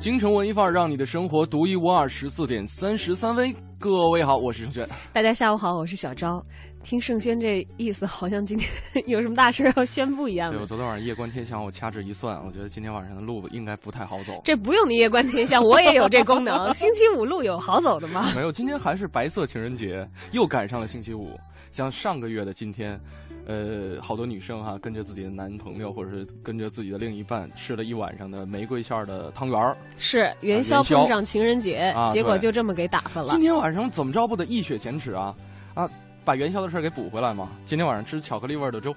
[0.00, 2.08] 京城文艺范儿，让你的生活独一无二。
[2.08, 4.88] 十四点三十三分，各位好，我是程轩。
[5.12, 6.42] 大家下午好，我是小昭。
[6.82, 8.68] 听盛轩这意思，好像今天
[9.06, 10.50] 有什么大事要宣布一样。
[10.50, 14.40] 对我昨天晚上夜观天象，我掐指一算，我觉得今天晚上的路应该不太好走。
[14.44, 16.72] 这不用你夜观天象，我也有这功能。
[16.74, 18.32] 星期五路有好走的吗？
[18.34, 21.38] 没有，今天还是白色情人节，又赶上了星期五。
[21.72, 22.98] 像上个月的今天。
[23.46, 33.28] 呃，好多女生哈，跟着自己的男朋友，或者是跟着自己的另一半，吃了一晚上的玫瑰馅的汤圆儿，是元宵碰上情人节，结果就这么给打发了。
[33.28, 35.34] 今天晚上怎么着不得一雪前耻啊？
[35.74, 35.90] 啊，
[36.30, 37.48] 把元宵的事给补回来吗？
[37.64, 38.94] 今天晚上吃巧克力味的粥。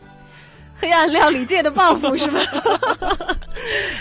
[0.76, 2.40] 黑暗料理界的报复 是吧？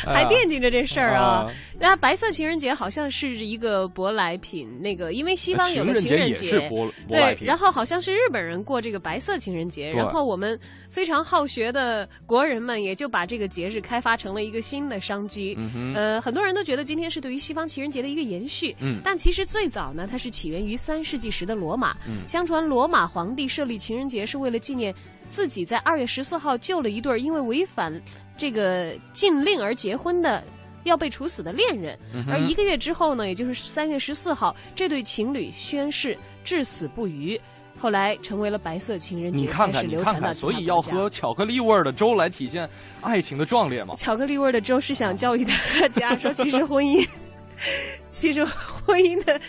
[0.04, 1.46] 还惦记着这事儿啊？
[1.78, 6.68] 那白色情人节好像是一个舶来品，那个因为西方有个情人节，
[7.08, 10.58] 对，然后好像是日本人过这个白色情人节，然后我们
[10.90, 15.56] 非常好学的国人们也就把这个节日开发成了一个新的商机。
[15.94, 21.97] 呃，很多人都觉得今天是对于西方情人节的一个延续，嗯但其实最早呢，它是起源于三世纪时的罗马。
[22.27, 24.92] 相传罗马皇帝设立情人节是为了纪念。
[25.33, 27.92] 自己在二月十四号救了一对因为违反
[28.36, 30.44] 这个禁令而结婚的
[30.84, 37.41] 要被处死的恋人，而一个月之后呢，也就是三月十四号，这对情侣宣誓至死不渝，
[37.78, 42.69] 后来成为了白色情人节，开始流传到所以要喝巧克力味的粥来体现
[43.00, 43.94] 爱情的壮烈吗？
[43.97, 47.08] 巧克力味的粥是想教育大家说，其实婚姻，
[48.10, 49.41] 其实婚姻的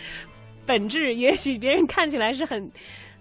[0.64, 2.70] 本质，也许别人看起来是很。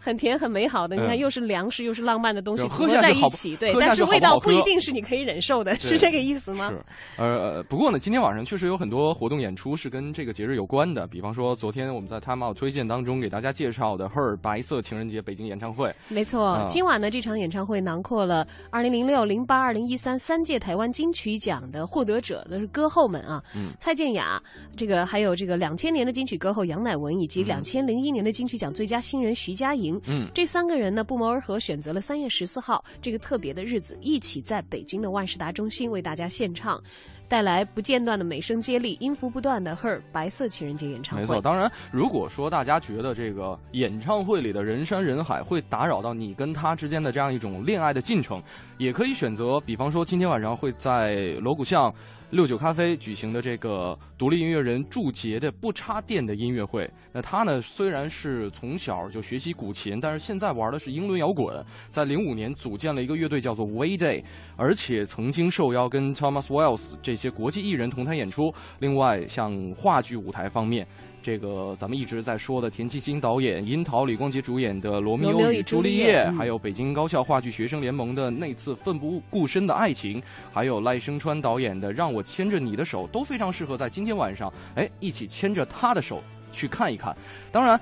[0.03, 6.69] 很甜很美好的，你看又是粮食又是浪漫的东西合在一起，对，但是味道不一定是你可以忍受的，是这个意思吗？
[6.69, 15.95] 是，呃，不过呢，今天晚上确实有很多活动演出是跟这个节日有关的，比方说昨天我们在 Time Out 推荐当中给大家介绍的 Her 白色情人节北京演唱会。
[16.09, 23.41] 没错，今晚呢这场演唱会囊括了二零零六、零八、二零一三三届台湾金曲奖的获得者的歌后们啊，
[23.79, 24.41] 蔡健雅，
[24.75, 29.92] 这个还有这个两千年的金曲歌后杨乃文，以及两千零一年的金曲奖最佳新人徐佳莹。
[30.05, 36.81] 嗯，这三个人呢不谋而合，选择了三月十四号这个特别的日子，一起在北京的万事达中心为大家献唱，
[37.27, 41.23] 带来不间断的美声接力、音符不断的《Her 白色情人节演唱会》。
[41.27, 48.41] 没错，当然，如果说大家觉得这个演唱会里的人山人海会打扰到你跟他之间的这样一种恋爱的进程，
[48.77, 51.93] 也可以选择，比方说今天晚上会在锣鼓巷。
[52.33, 64.23] 六九咖啡举行的这个独立音乐人祝捷的不插电的音乐会，那他呢虽然是从小就学习古琴，但是现在玩的是英伦摇滚，在零五年组建了一个乐队叫做 Way Day，
[64.55, 68.51] 而且曾经受邀跟 Thomas Wells 这些国际艺人同台演出。
[68.79, 70.87] 另外，像话剧舞台方面。
[71.23, 87.15] 这个咱们一直在说的田沁鑫导演、樱桃李光洁主演的《罗密欧与朱丽叶》，还有北京高校话剧学生联盟的那次奋不顾身的爱情，还有赖声川导演的《让我牵着你的手》，都非常适合在今天晚上，哎，一起牵着他的手去看一看。
[87.53, 87.79] 当然，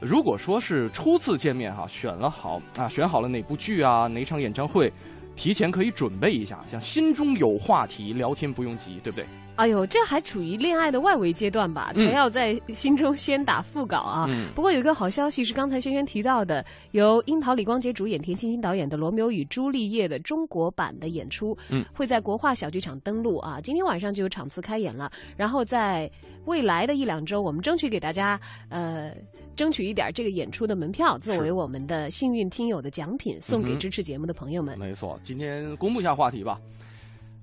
[0.00, 4.90] 如果说是初次见面哈，选了好啊，选好了哪部剧啊，哪场演唱会，
[5.36, 9.26] 提前可以准备一下，像心中有话题，聊天不用急，对不对？
[9.58, 11.92] 哎呦，这还处于恋爱的外围阶段吧？
[11.92, 14.28] 才要在心中先打腹稿啊！
[14.54, 21.58] 不过有一个好消息是，刚才轩轩提到的，由樱桃李光洁主演、田沁鑫导演的《罗密欧与朱丽叶》的中国版的演出，
[21.92, 23.60] 会在国画小剧场登陆啊！
[23.60, 25.10] 今天晚上就有场次开演了。
[25.36, 26.08] 然后在
[26.44, 29.12] 未来的一两周，我们争取给大家呃，
[29.56, 34.78] 争取一点这个演出的门票，作为我们的幸运听友的奖品，送给支持节目的朋友们。
[34.78, 36.60] 没错，今天公布一下话题吧。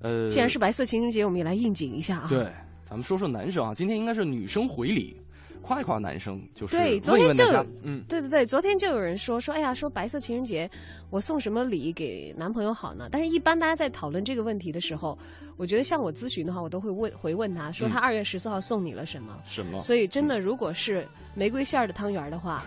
[0.02, 2.28] 呃，既然是白色情人节，我们也来应景一下啊。
[2.30, 2.46] 对，
[2.88, 5.16] 咱们说说男生啊，今天应该是女生回礼，
[5.62, 7.00] 夸一夸男生，就是对。
[7.00, 10.70] 昨天就有，嗯，对对对，昨天就有人说说，哎呀，说白色情人节，
[11.10, 13.08] 我送什么礼给男朋友好呢？
[13.12, 15.18] 但是，一般大家在讨论这个问题的时候，
[15.58, 19.36] 我觉得像我咨询的话，我都会问回问他说，他二月十四号送你了什么？
[19.46, 19.80] 什么？
[19.80, 22.64] 所以，真的，如果是玫瑰馅儿的汤圆的话，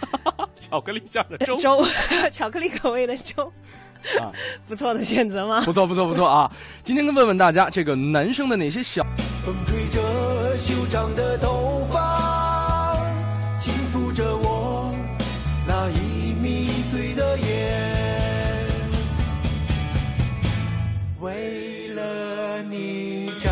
[0.56, 1.84] 巧克力馅儿的粥，粥，
[2.32, 3.52] 巧克力口味的粥。
[4.20, 4.32] 啊，
[4.66, 5.62] 不错的选择吗？
[5.64, 6.50] 不错，不错，不错啊！
[6.82, 9.04] 今天跟问问大家，这个男生的哪些小？
[9.44, 12.96] 风吹着修长的头发，
[13.60, 14.92] 轻抚着我
[15.66, 18.66] 那已迷醉的眼，
[21.20, 23.50] 为了你找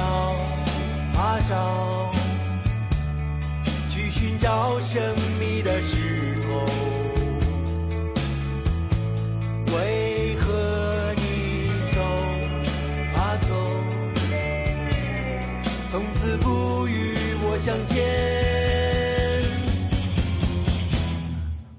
[1.19, 2.13] 啊找，
[3.89, 6.65] 去寻找神秘的石头，
[9.77, 10.06] 为。
[17.67, 18.01] 相见，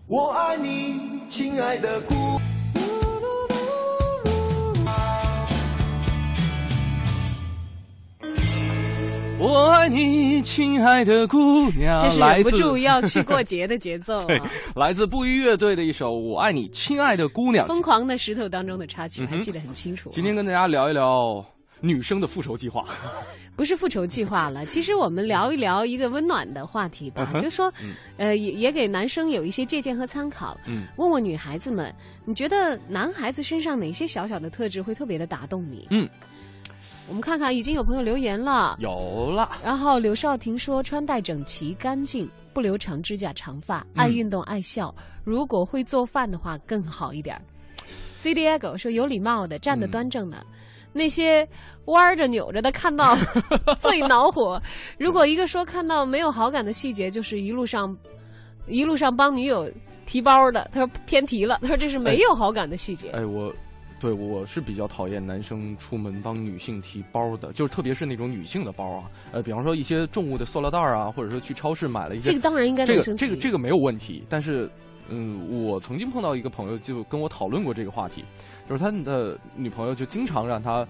[0.05, 2.13] 我爱你，亲爱的姑。
[9.39, 11.97] 我爱爱你，亲爱的姑娘。
[12.01, 14.21] 这是忍不住要去过节的节奏。
[14.27, 14.41] 对，
[14.75, 17.63] 来自布衣乐队的一首《我爱你，亲爱的姑娘》。
[17.69, 20.09] 疯狂的石头当中的插曲，还记得很清楚。
[20.11, 21.45] 今天跟大家聊一聊
[21.79, 22.85] 女生的复仇计划。
[23.55, 27.73] 不是复仇计划了， 其实我们聊一聊一个温暖的话题吧，就说，
[28.17, 30.55] 呃，也也给男生有一些借鉴和参考。
[30.67, 31.93] 嗯，问问女孩子们，
[32.23, 35.87] 你觉得男孩子身上哪些小小的特质会特别的打动你？
[35.89, 36.07] 嗯。
[37.09, 38.75] 我们看看，已经有朋友留言了。
[38.79, 39.49] 有了。
[39.63, 44.93] 然后刘少廷说：“穿戴整齐、干净，不留长指甲、长发，爱运动、爱笑。
[45.23, 47.41] 如果会做饭的话，更好一点。”
[48.13, 50.45] C Diego 说：“有礼貌的，站得端正的，
[50.97, 51.47] 那些
[51.85, 53.15] 弯着扭着的，看到
[53.79, 54.61] 最恼火。
[54.97, 57.95] 如果一个说看到没有好感的细节，就是一路上
[58.67, 59.71] 一路上帮女友
[60.05, 63.53] 提包的，他说偏题了，他说这是没有好感的细节。”哎，我。
[63.99, 74.23] 对，我是比较讨厌男生出门帮女性提包的，就是特别是那种女性的包啊，呃，比方说一些重物的塑料袋啊，或者说去超市买了一些，这个当然应该这个这个这个没有问题。
[74.29, 74.69] 但是，
[75.09, 78.23] 嗯，我曾经碰到一个朋友就跟我讨论过这个话题，
[78.69, 80.85] 就是他的女朋友就经常让他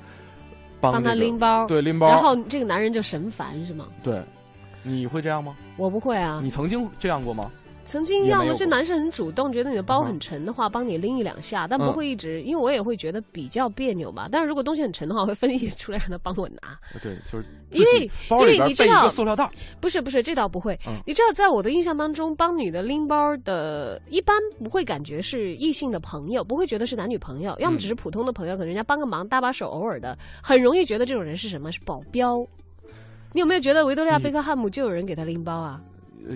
[0.79, 3.87] 帮他拎包，对拎包，然后这个男人就神烦是吗？
[4.03, 4.21] 对，
[4.83, 5.55] 你会这样吗？
[5.77, 6.39] 我不会啊。
[6.43, 7.51] 你曾经这样过吗？
[7.87, 14.27] 曾经要么是男生很主动，觉得你的包很沉的话，帮你拎一两下，但不会一直，因为我也会觉得比较别扭嘛。
[14.29, 16.77] 但是如果东西很沉的话，会分一出来让他帮我拿。
[17.01, 19.49] 对，就是因为因为你知道，塑料袋
[19.79, 20.77] 不是不是，这倒不会。
[21.05, 31.71] 你知道，在我的印象当中，帮女的拎包的，一般不会感觉是异性的朋友，不会觉得是男女朋友，要么只是普通的朋友，可能人家帮个忙，搭把手，偶尔的，很容易觉得这种人是什么？
[31.71, 32.45] 是保镖。
[33.33, 35.81] 你有没有觉得维多利亚贝克汉姆就有人给他拎包啊？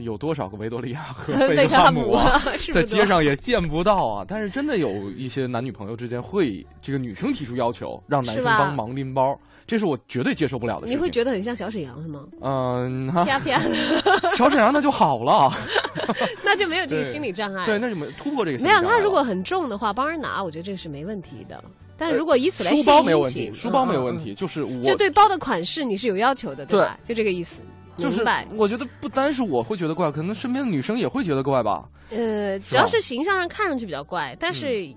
[0.01, 2.41] 有多少个维多利亚和 贝克汉姆啊？
[2.73, 4.25] 在街上也见不到啊！
[4.27, 10.87] 但是真的有一些男女朋友之间会这个女生提出要求，让男生帮忙拎包，这是我绝对接受不了的。
[10.87, 12.25] 你会觉得很像小沈阳是吗？
[12.41, 15.51] 嗯，啪啪的，小沈阳那就好了，
[16.43, 17.65] 那就没有这个心理障碍。
[17.65, 18.69] 对，那就没突破这个心理。
[18.69, 21.63] 没有，他如果很重的话，帮人拿，我觉得这是没问题的。
[21.97, 26.97] 但如果以此来书包没有问题，书包没有问题，就是我就对包的款式你是有要求的，对吧？
[27.03, 27.61] 就这个意思。
[27.97, 28.23] 就是
[28.55, 31.87] 我觉得不单是我会觉得怪，可能身边的女生也会觉得怪吧。
[32.09, 34.87] 呃，只要是形象上看上去比较怪，但是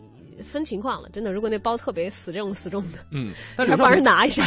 [0.45, 1.09] 分情况了。
[1.11, 3.33] 真的，如果那包特别死重死重的，嗯，
[3.69, 4.45] 要帮人拿一下。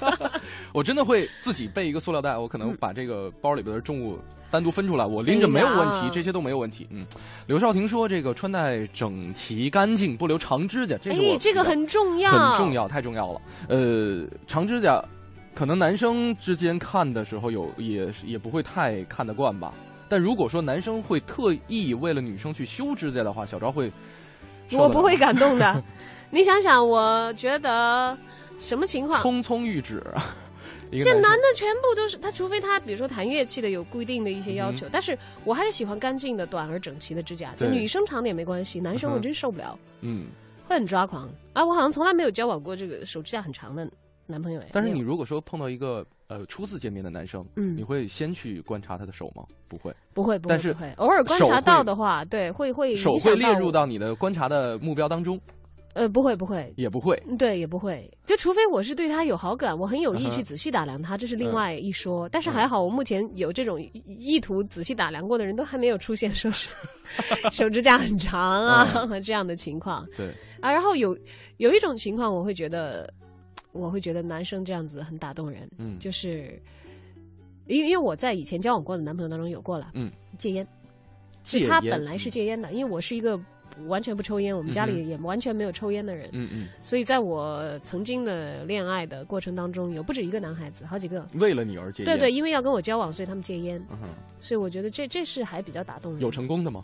[0.72, 4.18] 我真的会自己备一个塑料袋，我可能把这个包里边的重物
[4.50, 6.86] 单独分出来，我拎着没有问题，这些都没有问题。
[6.90, 7.06] 嗯，
[7.46, 13.40] 刘少廷说这个穿戴整齐干净，不留长指甲，这个这个很重要，很重要，太重要了。
[13.68, 15.02] 呃，长指甲。
[15.56, 19.72] 可能男生之间看的时候有也也不会太看得惯吧，
[20.06, 23.90] 但如果说男生会特意为了女生去修指甲的话，小昭会，
[24.72, 25.82] 我不会感动的。
[26.28, 28.14] 你想想，我觉得
[28.60, 29.22] 什么情况？
[29.22, 30.04] 匆匆欲止。
[31.02, 37.54] 这男的全部都是他，除非他比如说弹乐器的有固定的一些要求，但是我还是喜欢干净的、短而整齐的指甲。
[37.56, 40.26] 就女生长点没关系，男生我真受不了，嗯，
[40.68, 41.28] 会很抓狂。
[41.54, 43.88] 啊，我好像从来没有交往过这个手指甲很长的。
[44.26, 49.44] 男朋友但是你如果说碰到一个呃初次见面的男生，嗯，你会先去观察他的手吗？
[49.68, 55.40] 不会，不会，但是偶尔观察到的话，对，会会手会列入到你的观察的目标当中。
[55.94, 58.06] 呃，不会，不会，也不会，对，也不会。
[58.26, 62.28] 就除非我是对他有好感，我很有意去仔细打量他，这是另外一说。
[62.28, 66.68] 但是还好，我目前有这种意图仔细打量过的人都还没有出现，说是
[67.50, 68.86] 手指甲很长啊
[69.24, 70.06] 这样的情况。
[70.14, 70.26] 对
[70.60, 71.16] 啊，然后有
[71.56, 73.10] 有一种情况，我会觉得。
[73.76, 76.60] 我会觉得男生这样子很打动人，嗯，就是，
[77.66, 80.66] 因为因为我在以前交往过的男朋友当中有过了，嗯，戒烟，
[81.42, 83.38] 戒他本来是戒烟的，因为我是一个
[83.86, 91.26] 完全不抽烟，我们家里也完全没有抽烟的人，嗯嗯，所以在我曾经的恋爱的过程当中，有不止一个男孩子，好几个。
[91.34, 93.98] 为了你而戒烟，对对，因为要跟我交往，所以他们戒烟，嗯
[94.40, 96.82] 所以我觉得这这是还比较打动人，有成功的吗？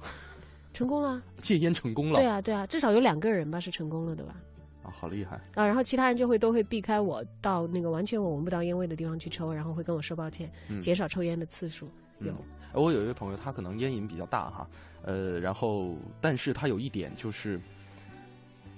[0.74, 4.34] 成功了， 戒烟成功了，对啊对啊，至少有两个人吧是成功了的吧。
[4.82, 5.66] 啊，好厉害啊！
[5.66, 11.88] 然后其他人就会都会避开我，到那个完全我闻不到烟味的地方去抽，然后会跟我说抱歉，减少抽烟的次数。
[12.20, 12.32] 有，
[12.72, 14.68] 我有一位朋友，他可能烟瘾比较大哈，
[15.04, 17.60] 呃，然后但是他有一点就是，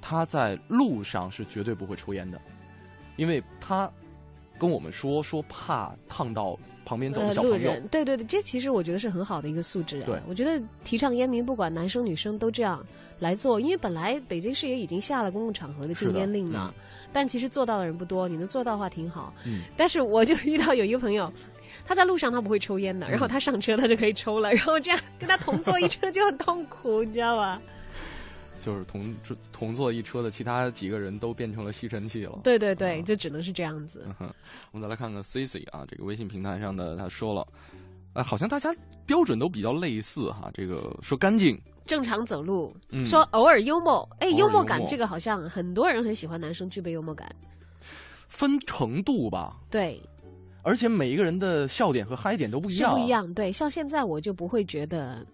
[0.00, 2.40] 他在路上是绝对不会抽烟的，
[3.16, 3.90] 因为他
[4.58, 6.58] 跟我们说说怕烫到。
[6.86, 10.02] 旁边走的小朋友，对对对，这其实我觉得是很好的一个素质。
[10.02, 12.84] 对，我觉得提倡烟民，不管男生女生都这样
[13.24, 16.74] 来做，因为本来北京市也已经下了公共场合的禁烟令了，
[17.12, 18.28] 但其实做到的人不多。
[18.28, 19.32] 你能做到的话挺好。
[19.46, 19.62] 嗯。
[19.76, 21.32] 但是我就遇到有一个朋友，
[21.86, 27.60] 他在路上他不会抽烟的，然后他上车他就可以抽了， 然后这样跟他同坐一车就很痛苦，你知道吧？
[28.60, 29.14] 就是同
[29.52, 32.38] 同坐一车的其他几个人都变成了吸尘器了。
[32.42, 34.06] 对对对，就只能是这样子。
[34.70, 37.46] 我们再来看看 Cici 啊，这个微信平台上的他说了，
[38.14, 40.50] 哎，好像大家标准都比较类似哈。
[40.54, 44.08] 这个说干净、正常走路，说偶尔幽默。
[44.20, 47.28] 哎，幽默感这个好像很多人很喜欢，男生具备幽默感。
[48.28, 49.56] 分程度吧。
[49.70, 50.00] 对。
[50.62, 53.34] 而且每一个人的笑点和嗨点都不一样，不一样。
[53.34, 55.26] 对，像现在我就不会觉得，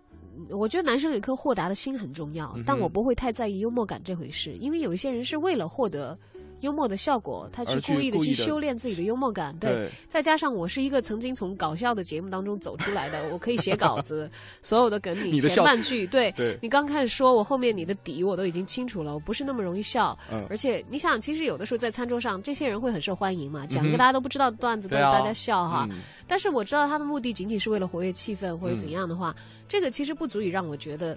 [0.49, 6.19] 我觉得男生有一颗豁达的心很重要，但我不会太在意幽默感这回事，因为有一些人是为了获得。
[6.61, 9.89] 幽默的效果，他去故意的去修炼自己的幽默感，对。
[10.09, 14.31] 再加上我是一个曾经从搞笑的节目当中走出来的， 我可以写稿子，
[14.63, 20.17] 所有的梗你前半句， 对，你刚开始说我后面你的底我都已经清楚了，我不是那么容易笑。
[20.49, 25.89] 而且你想，其实有的时候在餐桌上，这些人会很受欢迎嘛，讲一个大家都不知道的段子，逗大家笑哈。
[26.27, 29.35] 但是我知道他的目的仅仅是为了活跃气氛或者怎样的话，
[29.69, 31.17] 这个其实不足以让我觉得。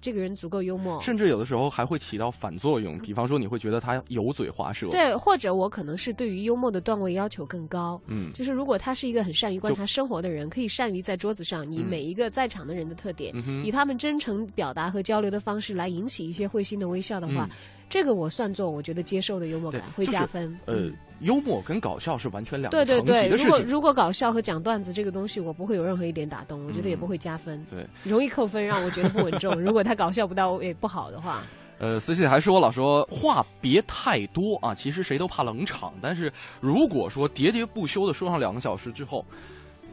[0.00, 2.98] 这个人足够幽默，甚至有的时候还会起到反作用。
[2.98, 4.88] 比方说，你会觉得他油嘴滑舌。
[4.90, 8.00] 对，或者我可能是对于幽默的段位要求更高。
[8.06, 17.48] 嗯，就是如果他是一个很善于观察生活的人，可以善于在桌子上以每一个在场的人的特点，以他们真诚表达和交流的方式来引起一些会心的微笑的话。
[17.88, 20.58] 这个我算作我觉得接受的幽默感会加分。
[20.66, 20.90] 呃，
[21.20, 23.46] 幽默跟搞笑是完全两个层级的事情。
[23.46, 27.64] 如果如果搞笑和讲段子这个东西，我不会有任何一点打动，我觉得也不会加分。
[27.70, 29.54] 对，容易扣分，让我觉得不稳重。
[29.60, 31.42] 如果他搞笑不到也不好的话。
[31.80, 34.74] 呃思琪还说了，说话别太多啊。
[34.74, 36.30] 其实谁都怕冷场，但是
[36.60, 39.24] 如果说喋喋不休的说上两个小时之后，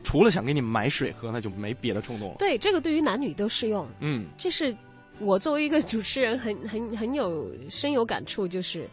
[0.04, 2.36] 除了想给你买水喝，那就没别的冲动了。
[2.40, 3.88] 对，这个对于男女都适用。
[4.00, 4.76] 嗯，这是。
[5.20, 8.88] 我作为一个主持人，很很很有深有感触，就是，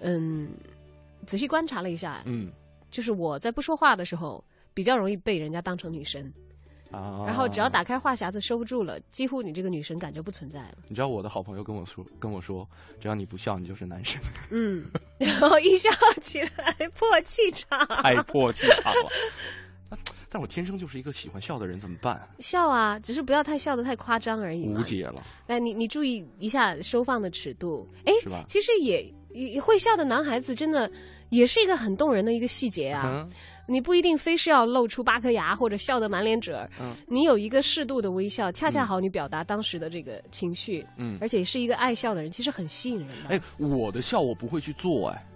[0.00, 0.48] 嗯，
[1.26, 2.52] 仔细观察了一下，嗯，
[2.90, 4.44] 就是我在不说话的时候，
[4.74, 6.32] 比较容易被人家当成女神，
[6.90, 10.78] 啊，然后只要打开话匣子收不住了，几乎你这个女神感就不存在了。
[10.86, 12.68] 你知道我的好朋友跟我说，跟我说，
[13.00, 14.20] 只要你不笑，你就是男神。
[14.50, 14.84] 嗯，
[15.18, 15.88] 然后一笑
[16.20, 19.10] 起来 破气场，太破气场了。
[20.34, 22.20] 但我天生就是一个喜欢笑的人，怎么办？
[22.40, 24.66] 笑啊，只是不要太笑的太夸张而已。
[24.66, 25.22] 无解了。
[25.46, 27.88] 来，你你注意一下收放的尺度。
[28.04, 28.44] 哎，是吧？
[28.48, 30.90] 其实也也会笑的男孩子，真的
[31.28, 33.24] 也是一个很动人的一个细节啊。
[33.68, 36.68] 你不一定非是要露出八颗牙或者笑得满脸褶儿。
[36.80, 36.96] 嗯。
[37.06, 40.84] 你有一个适度的微笑，恰恰好你表达当时的这个情绪。
[40.96, 41.16] 嗯。
[41.20, 43.36] 而且是一个爱笑的人，其实很吸引人的。
[43.36, 45.26] 哎，我的笑我不会去做哎。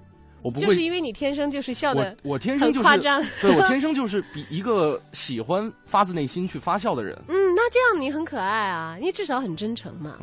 [0.43, 7.17] 我不会，就是因为你天生就是笑的，我天生就是夸张，对我天 生就是比一个喜欢发自内心去发笑的人。
[7.29, 10.17] 嗯，那这样你很可爱啊，因为至少很真诚嘛。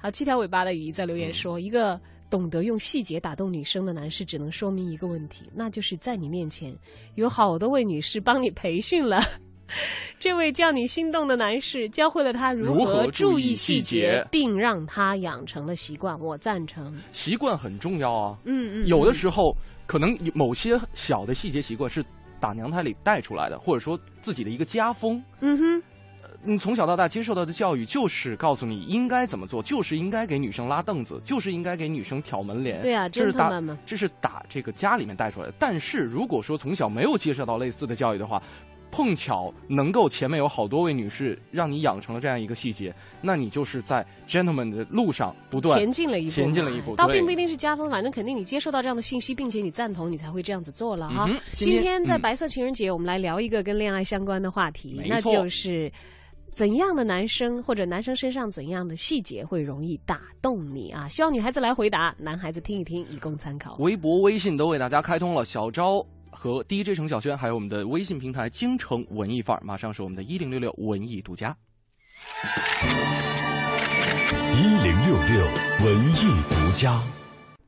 [0.00, 6.76] 好，七条尾巴的雨衣在留言说，一个懂得用细节打动女生的男士，只能说明一个问题，那就是在你面前
[7.14, 9.22] 有好多位女士帮你培训了。
[10.18, 16.18] 这位叫你心动的男士教会了他如何注意细节，并让他养成了习惯。
[16.20, 18.38] 我赞成，习惯很重要啊。
[18.44, 19.56] 嗯嗯，有的时候
[19.86, 22.04] 可能某些小的细节习惯是
[22.40, 25.22] 打娘胎里带出来的，或者说自己的一个家风。
[25.40, 25.82] 嗯哼，
[26.42, 32.82] 你从小到大接受到的教育就是告诉你应该怎么做，就是应该给女生拉凳子，就是应该给女生挑门帘。
[32.82, 35.54] 对啊，这是打，这是打这个家里面带出来的。
[35.58, 38.42] 但是如果说从小没有接受到类似的教育的话，
[38.94, 46.94] 碰巧能够前面有好多位女士让你养成了这样一个细节，那你就是在 gentleman 的路上不断前进了一步，前进了一步。
[46.94, 51.28] 倒并不一定是加分，反正肯定你接受到这样的信息，并且你赞同，你才会这样子做了哈。
[51.54, 55.90] 今天在白色情人节，我们来聊一个跟恋爱相关的话题，那就是
[56.54, 61.08] 怎样的男生或者男生身上怎样的细节会容易打动你啊？
[61.08, 63.74] 希望女孩子来回答，男孩子听一听，以供参考。
[63.80, 66.06] 微博、微信都为大家开通了，小昭。
[66.34, 71.56] 和 DJ 程小轩，还有我们的微信平台“京城文艺范儿”，马上是我们的一零六六文艺独家。
[74.56, 75.46] 一零六六
[75.84, 77.23] 文艺独家。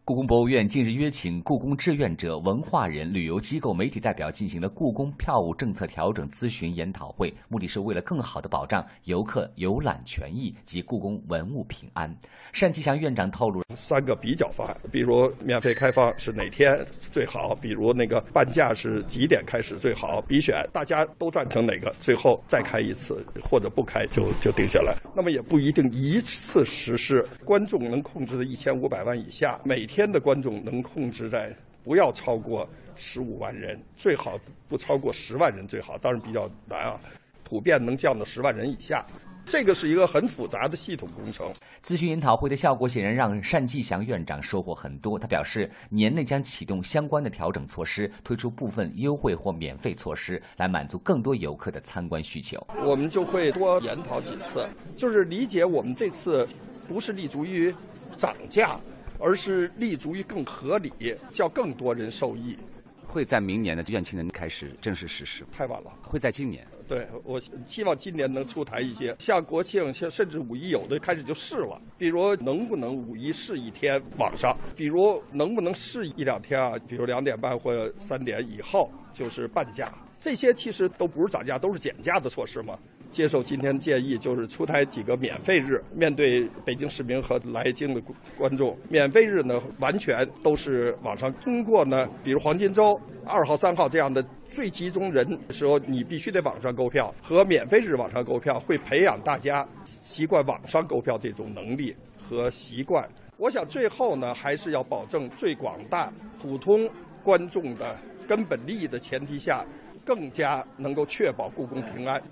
[0.06, 12.08] 故宫博物院近日约请故宫志愿者、文化人、旅游机构、媒体代表进行了故宫票务政策调整咨询研讨会，目的是为了更好的保障游客游览权益及故宫文物平安。
[12.52, 16.78] 单霁翔院长透露，三个比较方案，比如免费开放是哪天
[17.10, 24.94] 最好，比如那个半价是几点开始最好，比选大家都赞成哪个，最后再开一次或者不开就就定下来。
[25.16, 29.95] 那么也不一定一次实施，观众能控制的一千五百万以下，每天。
[29.96, 31.50] 天的观众能控制在
[31.82, 34.38] 不要超过十五万人，最好
[34.68, 37.00] 不超过十万人最好，当然比较难啊。
[37.42, 39.02] 普遍能降到十万人以下，
[39.46, 41.50] 这个是一个很复杂的系统工程。
[41.82, 45.18] 咨询研讨会的效果显然让单霁翔院长收获很多。
[45.18, 52.62] 他表示，年内将启动相关的调整措施，推出部分优惠或免费措施，来满足更多游客的参观需求。
[52.84, 56.46] 我们就会多研讨几次，就是理解我们这次。
[56.88, 57.74] 不是立足于
[58.16, 58.78] 涨价，
[59.18, 60.92] 而是立足于更合理，
[61.32, 62.58] 叫更多人受益。
[63.06, 65.44] 会在明年的院庆人开始正式实施？
[65.50, 66.66] 太晚了，会在今年。
[66.86, 71.80] 对我希望今年能出台一些，像国庆，像甚至五一，有的开始就试了。
[71.96, 74.56] 比如能不能五一试一天网上？
[74.76, 76.78] 比如能不能试一两天啊？
[76.86, 79.92] 比如两点半或三点以后就是半价。
[80.20, 82.78] 这些其实都不是涨价，都是减价的措施嘛。
[83.10, 88.02] 接受今天建议，就是出台几个免费日，面对北京市民和来京的
[88.36, 103.08] 观众，免费日呢完全都是网上通过呢，比如黄金周二号、三号这样的最集中人的时候，你必须得网上购票和免费日网上购票，会培养大家习惯网上购票这种能力和习惯。
[103.38, 106.88] 我想最后呢，还是要保证最广大普通
[107.22, 107.96] 观众的
[108.26, 109.64] 根本利益的前提下，
[110.04, 112.22] 更加能够确保故宫平安。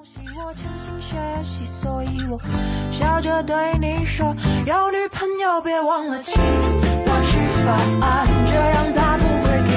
[0.00, 2.40] 我潜心学习，所以我
[2.92, 4.32] 笑着对你说：
[4.64, 7.36] 有女朋友别忘了请我吃
[7.66, 7.76] 饭，
[8.46, 9.67] 这样才不会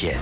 [0.00, 0.18] 春天，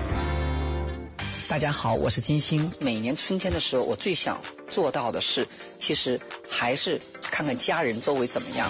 [1.47, 2.69] 大家好，我是金星。
[2.81, 4.37] 每年春天的时候，我最想
[4.69, 5.47] 做到的是，
[5.79, 6.21] 其实
[6.51, 8.69] 还是看看家人周围怎么样，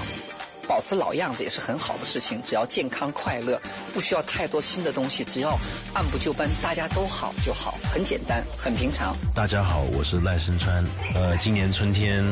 [0.68, 2.42] 保持老样子也是很好的事情。
[2.42, 3.58] 只要健康快乐，
[3.94, 5.58] 不需要太多新的东西，只要
[5.94, 9.16] 按部就班，大家都好就好，很简单，很平常。
[9.34, 10.84] 大家好，我是赖声川。
[11.14, 12.22] 呃，今年春天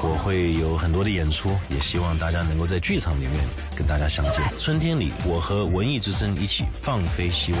[0.00, 3.44] 我会有很多的演出，也希望大家能够在剧场里面
[3.76, 4.40] 跟大家相见。
[4.60, 7.60] 春天里，我和文艺之声一起放飞希望。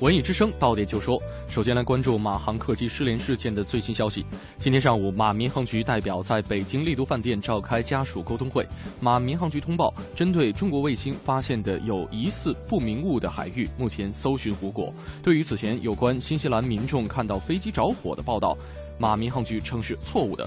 [0.00, 4.26] 文艺之声到点就说，首先来关注马航客机失联事件的最新消息。
[4.58, 8.66] 今天上午，马民航局代表在北京丽都饭店召开家属沟通会。
[9.00, 14.92] 马民航局通报，针对中国卫星发现的有疑似不明物的海域，目前搜寻无果。
[15.22, 18.54] 对于此前有关新西兰民众看到飞机着火的报道，
[18.98, 20.46] 马民航局称是错误的，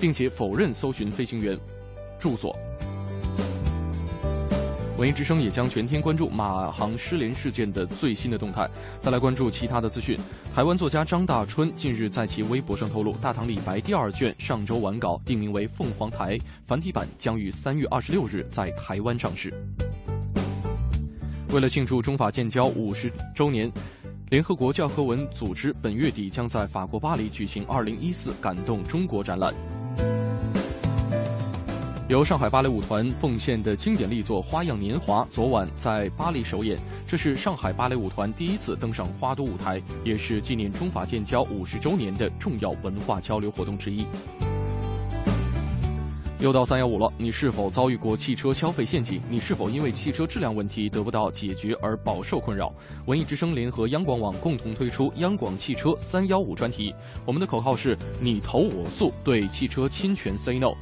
[0.00, 1.58] 并且否认搜寻飞行员
[2.18, 2.56] 住所。
[4.96, 8.68] 文艺之声也将全天关注马航失联事件的最新的动态。
[9.00, 10.16] 再来关注其他的资讯。
[10.54, 19.52] 台湾作家张大春近日在其微博上透露，《大唐李白》第二卷上周完稿，定名为《凤凰台》，繁体版将于三月二十六日在台湾上市。
[21.50, 23.70] 为了庆祝中法建交五十周年，
[24.30, 29.52] 联合国教科文组织本月底将在法国巴黎举行“二零一四感动中国”展览。
[32.06, 44.04] 由上海芭蕾舞团奉献的经典力作《花样年华》昨晚在巴黎首演，这是上海芭蕾舞团第一次登上花都舞台，也是纪念中法建交五十周年的重要文化交流活动之一。
[46.40, 49.18] 又到三幺五了，你是否遭遇过汽车消费陷阱？
[49.30, 52.70] 你是否因为汽车质量问题得不到解决而饱受困扰？
[53.06, 60.74] 文艺之声联合央广网共同推出央广汽车三幺五专题，我们的口号是你投我诉，对汽车侵权 say no。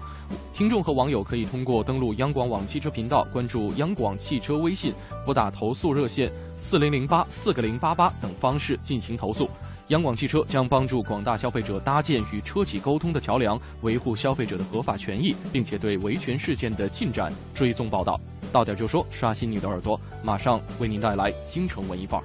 [0.55, 4.92] 听众和网友可以通过登录央广网汽车频道、关注央广汽车微信、
[5.25, 9.49] 拨打投诉热线四零零八四个零八八等方式进行投诉。
[9.88, 18.18] 央广汽车将帮助广大消费者搭建与车企沟通的桥梁，维护消费者的合法权益，并且对维权事件的进展追踪报道。
[18.53, 22.25] 到点就说，刷新你的耳朵，马上为您带来京城文艺范儿。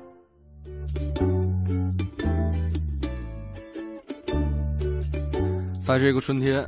[5.91, 6.65] 在这个春天，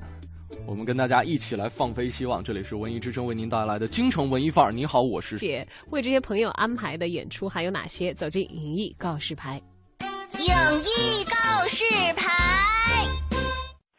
[0.66, 2.44] 我们跟大家一起来放飞希望。
[2.44, 4.70] 这里是文艺之声为您带来的京城文艺范儿。
[4.70, 5.66] 你好，我是姐。
[5.92, 8.14] 为这些朋友安排的演出还有哪些？
[8.16, 9.62] 走进影艺告示牌。
[10.02, 11.86] 影艺告示
[12.18, 13.23] 牌。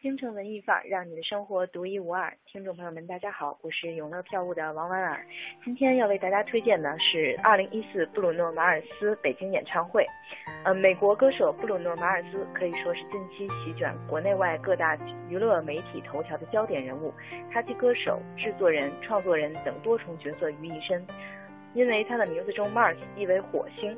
[0.05, 2.31] 京城文艺范儿，让你的生活独一无二。
[2.45, 5.25] 听众朋友们，大家好，我是永乐票务的王婉儿。
[5.63, 10.05] 今天要为大家推荐的是二零一四布鲁诺·马尔斯北京演唱会。
[10.63, 14.95] 呃，美国歌手布鲁诺·马尔斯可以说是近期席卷国内外各大
[15.27, 17.11] 娱乐媒体头条的焦点人物。
[17.51, 21.03] 他集歌手、制作人、创作人等多重角色于一身。
[21.73, 23.97] 因为他的名字中 Mars 意为火星，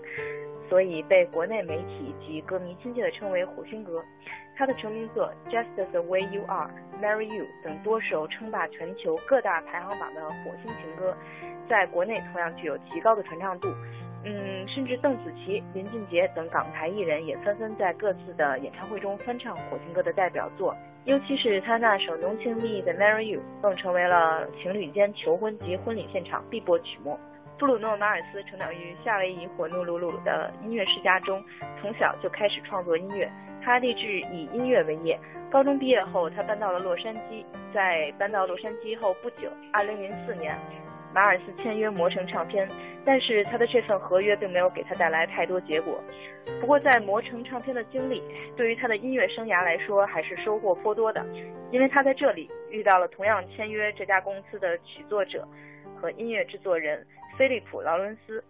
[0.70, 4.04] 所以被国内媒体及歌迷亲切地称为“火星哥”。
[4.58, 6.68] 他的成名作《Just the Way You Are》
[7.04, 11.16] 《Marry You》等多首称霸全球各大排行榜的火星情歌，
[11.70, 13.68] 在国内同样具有极高的传唱度。
[14.26, 20.76] 嗯，甚至邓紫棋、林俊杰等港台艺人也纷纷在各自的演唱会中翻唱火星哥的代表作。
[21.06, 27.18] 尤其是他那首浓情蜜意的《Marry You》，更成为了情侣间求婚及婚礼现场必播曲目。
[27.60, 31.44] 布鲁诺·马尔斯成长于夏威夷火奴鲁鲁的音乐世家中，
[31.82, 33.28] 从小就开始创作音乐。
[33.64, 35.20] 他立志以音乐为业。
[35.50, 37.44] 高中毕业后，他搬到了洛杉矶。
[37.74, 40.56] 在搬到洛杉矶后不久，2004年，
[41.12, 42.70] 马尔斯签约魔城唱片。
[43.04, 46.00] 但是他的这份合约并没有给他带来太多结果。
[46.62, 48.22] 不过，在魔城唱片的经历，
[48.56, 51.26] 对于他的音乐生涯来说还是收获颇多的，
[51.72, 55.48] 因为他在这里遇到了同样签约这家公司的曲作者
[56.00, 57.04] 和音乐制作人。
[57.38, 58.44] 菲利普·劳伦斯，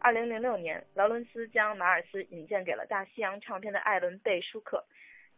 [0.00, 4.82] 二零零六年，劳伦斯将马尔斯引荐给了大西洋唱片的艾伦·贝舒克。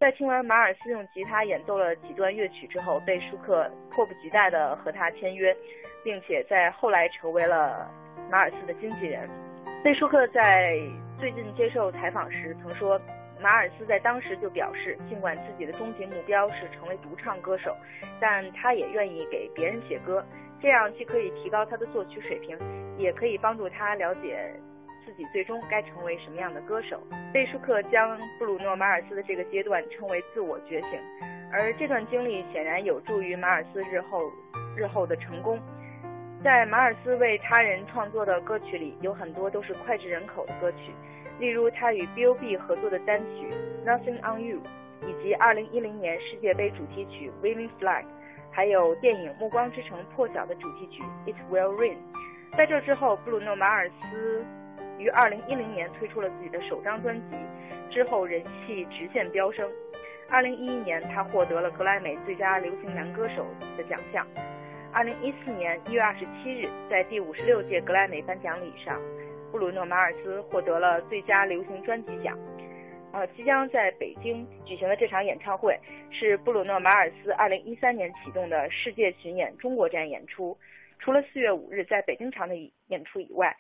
[0.01, 5.55] 在听完马尔斯用吉他演奏了几段乐曲之后，贝舒克迫不及待地和他签约，
[6.03, 7.91] 并且在后来成为了
[8.31, 9.29] 马尔斯的经纪人。
[9.85, 10.75] 贝舒克在
[11.21, 12.99] 最近接受采访时曾说，
[13.39, 17.77] 马尔斯在当时就表示，尽管自己的终极目标是成为独唱歌手，
[18.19, 20.25] 但他也愿意给别人写歌。
[20.65, 22.57] 这样既可以提高他的作曲水平，
[22.97, 24.51] 也可以帮助他了解
[25.05, 27.03] 自己最终该成为什么样的歌手。
[27.35, 30.99] 贝舒克将布鲁诺·马尔斯的这个阶段称为自我觉醒，
[31.53, 34.33] 而这段经历显然有助于马尔斯日后
[34.75, 35.61] 日后的成功。
[36.43, 40.93] 在马尔斯为他人创作的歌曲里，有很多都是脍炙人口的歌曲，
[41.39, 43.53] 例如他与 B.O.B 合作的单曲
[43.87, 44.57] 《Nothing on You》，
[45.07, 48.05] 以及2010年世界杯主题曲《Waving Flag》。
[48.55, 51.97] 还有电影《暮光之城》破晓的主题曲《It Will Rain》。
[52.57, 54.45] 在这之后，布鲁诺·马尔斯
[54.97, 57.37] 于2010年推出了自己的首张专辑，
[57.91, 59.69] 之后人气直线飙升。
[60.31, 63.45] 2011年，他获得了格莱美最佳流行男歌手
[63.77, 64.25] 的奖项。
[64.95, 69.01] 2014年1月27日，在第五十六届格莱美颁奖礼上，
[69.51, 72.39] 布鲁诺·马尔斯获得了最佳流行专辑奖。
[73.15, 75.79] 呃，即将在北京举行的这场演唱会
[76.11, 80.59] 是布鲁诺·马尔斯2013年启动的世界巡演中国站演出。
[80.99, 82.57] 除了4月5日在北京场的
[82.89, 83.57] 演出以外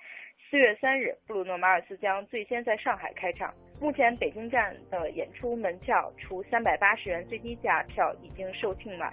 [0.50, 3.54] ，4月3日布鲁诺·马尔斯将最先在上海开唱。
[3.80, 9.08] 目前北京站的演出门票除380元最低价票已经售罄外，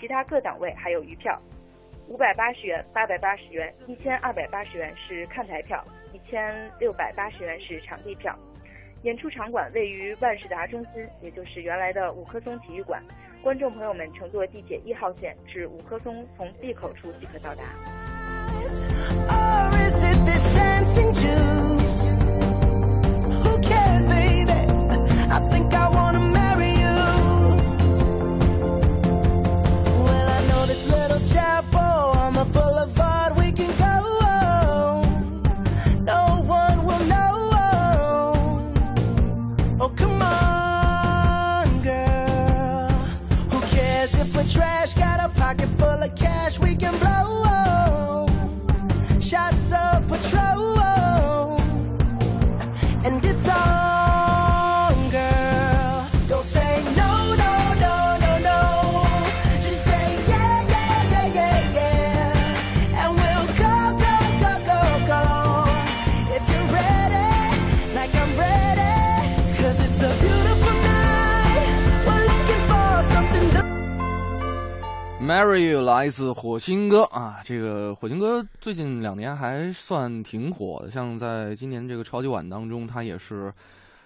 [0.00, 1.40] 其他各档位还有余票。
[2.10, 8.36] 580元、880元、1280元是看台票，1680元是场地票。
[9.06, 13.00] 演出场馆位于万事达中心，也就是原来的五棵松体育馆。
[13.40, 17.62] 观众朋友们乘坐地铁一号线至五棵松，从 B 口处即可到达。
[75.26, 83.52] Marry You 来自火星哥啊，这个火星哥最近两年还算挺火的，像在今年这个超级碗当中，他也是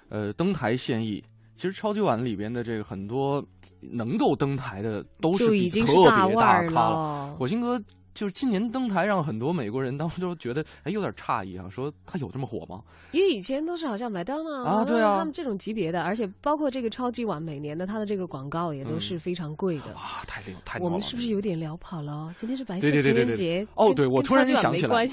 [0.08, 1.22] 呃登台献艺。
[1.56, 3.44] 其实超级碗里边的这个很多
[3.82, 6.26] 能够登台的都是已经是大
[6.64, 7.34] 咖了。
[7.38, 7.78] 火星哥
[8.14, 12.82] 就是今年登台，让很多美国人当时都觉得哎有点诧异啊，说他有这么火吗？
[13.12, 19.94] 因为以前都是好像麦当娜啊，对啊，他们这种级别的，而且包括这个超级碗，每年的它的这个广告也都是非常贵的。
[19.94, 22.32] 哇，太厉害，太我们是不是有点聊跑了？
[22.36, 25.08] 今天是白色情人节哦，对，我突然就想起来，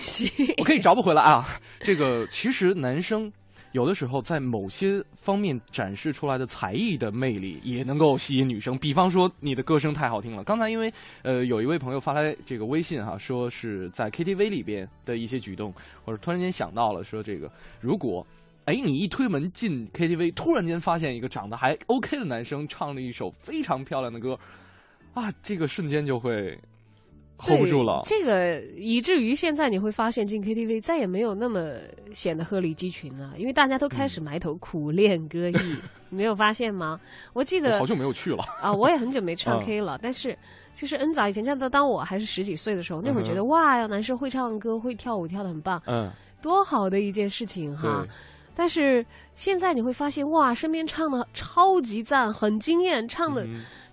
[0.57, 1.45] 我可以找不回来啊。
[1.79, 3.31] 这个其实男生。
[3.73, 8.77] 有的时候，在某些方面展示出来的才艺的魅力，也能够吸引女生。
[8.77, 10.43] 比方说，你的歌声太好听了。
[10.43, 17.51] 刚才因为呃，有一位朋友发来这个微信哈，说是在 KTV 里边的一些举动，或者突然间想到了说这个，
[17.81, 18.25] 如果
[18.65, 24.39] 哎你一推门进 KTV，突然间发现一个长得还 OK 的男生唱了一首非常漂亮的歌，
[25.13, 26.57] 啊，这个瞬间就会。
[27.37, 31.71] Hold 不住了，这个以至于现在你会发现进 KTV 再也没有那么
[32.13, 35.75] 显得鹤立鸡群了，因为大家都开始埋头苦练歌艺，
[36.09, 36.99] 你没有发现吗？
[37.33, 40.37] 我记得好久没有去了啊，我也很久没唱 K 了，但是
[40.73, 46.09] 就是 N 早以前，像当我还是十几岁的时候，那会儿觉得哇呀，男生会唱歌会跳舞跳的很棒，嗯，
[46.41, 48.05] 多好的一件事情哈。
[48.59, 53.45] 但是现在你会发现哇，身边唱的超级赞，很惊艳，唱的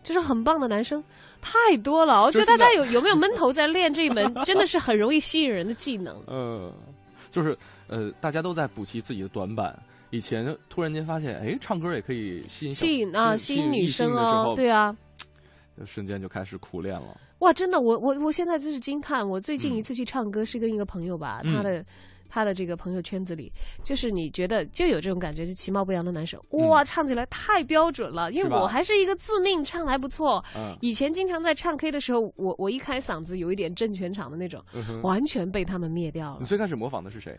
[0.02, 1.04] 就是很棒的男生。
[1.44, 6.16] 太多了，我觉得大家有有没有闷头在练这一门， 真的是很容易吸引人的技能。
[6.26, 6.72] 呃，
[7.30, 9.78] 就是呃，大家都在补齐自己的短板。
[10.10, 14.96] 以前突然间发现，哎，唱歌也可以吸引吸引啊，吸引女生啊，对啊，
[15.84, 17.20] 瞬间就开始苦练了。
[17.40, 19.28] 哇，真的，我我我现在真是惊叹。
[19.28, 21.84] 我最近一次去唱歌是跟一个朋友吧，他的。
[22.34, 23.52] 他的这个朋友圈子里，
[23.84, 28.32] 就是你觉得就有这种感觉，就其貌不扬的男生，哇，唱起来太标准了。
[28.32, 30.44] 因为我还是一个自命唱的还不错，
[30.80, 34.60] 以前经常在唱 K 的时候，我我一开嗓子有一点震全场的那种，
[35.04, 36.38] 完全被他们灭掉了。
[36.40, 37.38] 你最开始模仿的是谁？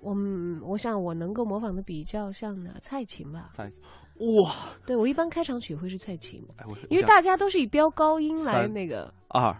[0.00, 0.14] 我
[0.62, 3.48] 我想我能够模仿的比较像的蔡琴吧。
[3.54, 3.82] 蔡琴
[4.42, 4.54] 哇，
[4.84, 6.46] 对我一般开场曲会是蔡琴，
[6.90, 9.56] 因为大家都是以飙高音来那个二。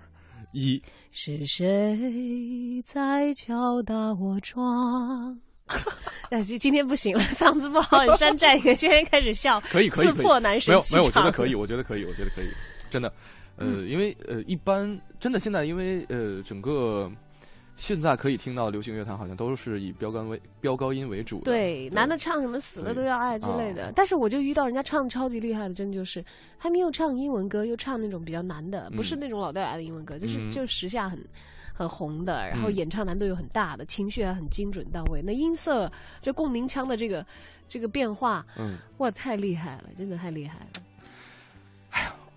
[0.53, 5.39] 一是谁在敲打我窗？
[6.29, 12.49] 但是今天不行了， 嗓子不好，山寨一个，今天开始笑，可以可以可以，破男神没有没有，我觉得可以，我觉得可以，我觉得可以，
[12.91, 13.13] 真的，
[13.57, 17.11] 呃，因为呃，一般真的现在因为呃，整个。
[17.77, 21.41] 现在可以听到流行乐坛好像都是以飙高为飙高音为主。
[21.41, 23.91] 对，男的唱什么死了都要爱之类的。
[23.97, 26.23] 但是我就遇到人家唱超级厉害的，真就是
[26.59, 31.19] 他们又唱英文歌，又唱那种比较难的，不是那种老掉牙的英文歌，就是就时下很
[31.73, 35.23] 很红的，然后演唱难度又很大的，情绪还很精准到位。
[35.23, 37.25] 那音色就共鸣腔的这个
[37.67, 40.83] 这个变化，嗯，哇，太厉害了，真的太厉害了。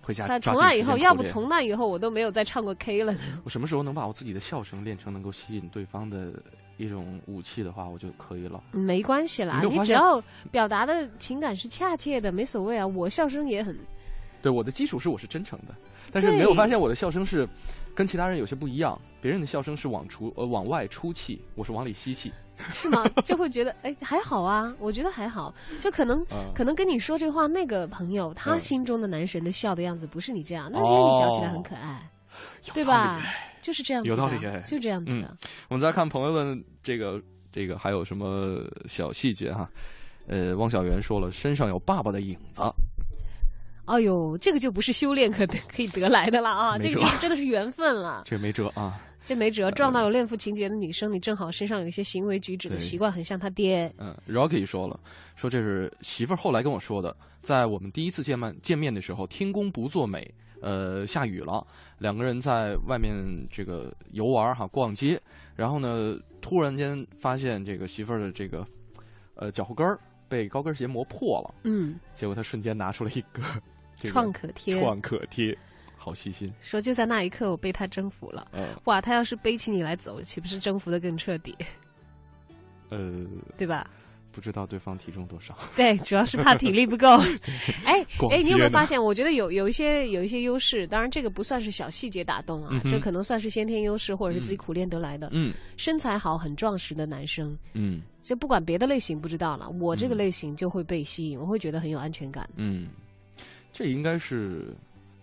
[0.04, 0.38] 回家。
[0.38, 3.14] 从那以后，要不从那以后我都没有再唱过 K 了。
[3.42, 6.32] 我什么时候能把我自己的笑声练成能够吸引对方的
[6.76, 8.62] 一种武器的话，我就可以了。
[8.72, 12.86] 没关系啦，你只要表达的情感是恰切的，没所谓啊。
[12.86, 13.76] 我笑声也很。
[14.42, 15.74] 对，我的基础是我是真诚的，
[16.12, 17.48] 但是没有发现我的笑声是
[17.94, 18.98] 跟其他人有些不一样。
[19.20, 22.32] 别人的笑声是往出呃往外出气，我是往里吸气。
[22.70, 23.04] 是吗？
[23.24, 25.52] 就会觉得哎还好啊，我觉得还好。
[25.80, 32.08] 就可能可能跟你说这话那个朋友，他心中的男神的笑的样子不是你这样，那今天你笑起来很可爱，
[32.72, 33.20] 对吧？
[33.62, 35.36] 就是这样子，有道理，就这样子的。
[35.68, 39.68] 我们再看朋友们这个这个还有什么小细节哈？
[40.26, 42.62] 呃，汪小源说了，身上有爸爸的影子。
[43.86, 46.78] 哎呦，这个就不是修炼可得 可以得来的了啊！
[46.78, 48.22] 这个就是真的是缘分了。
[48.26, 49.00] 这没辙啊。
[49.26, 53.90] 这没辙，撞到有恋父情节的女生，你正好身上有一些行为举止的习惯很像他爹。
[53.96, 55.00] 嗯，Rocky 说了，
[55.34, 61.66] 说这是媳妇儿后来跟我说的，在我们第一次见面见面的时候，天公不作美，呃，下雨了，
[61.96, 63.14] 两个人在外面
[63.50, 65.18] 这个游玩哈，逛街，
[65.56, 68.62] 然后呢，突然间发现这个媳妇儿的这个
[69.36, 73.42] 呃脚后跟儿被高跟鞋磨破了，嗯，结果他瞬间拿出了一个
[74.08, 75.56] 创可贴，创可贴。
[75.96, 78.46] 好细心，说就在那一刻我被他征服了。
[78.52, 81.56] 嗯，哇，他要是背起你来走，岂不是征服的更彻底？
[82.90, 83.24] 呃，
[83.56, 83.88] 对吧？
[84.30, 85.56] 不知道对方体重多少？
[85.74, 87.08] 对，主要是怕体力不够。
[87.86, 89.02] 哎哎，你有没有发现？
[89.02, 95.30] 我觉得有有一些有一些优势，当然这个不算是小细节打动啊，这可能算是先天优势或者是自己苦练得来的。
[95.32, 102.46] 嗯，身材好、很壮实的男生，嗯，就不管别的类型不知道了，我这个类型就会被吸引，我会觉得很有安全感。
[102.56, 102.88] 嗯，
[103.74, 104.74] 这应该是。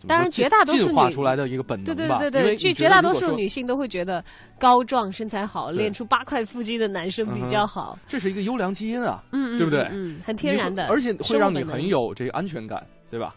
[0.07, 2.17] 当然，绝大多数女出来的一个本能吧。
[2.17, 4.23] 对对对对，据绝大多数女性都会觉得
[4.59, 7.99] 高壮、身材好、练出八块腹肌的男生比较好。
[8.07, 9.87] 这是一个优良基因啊，嗯对不对？
[9.91, 13.35] 嗯，很天然的，而且会让你很有这个安全感，对吧？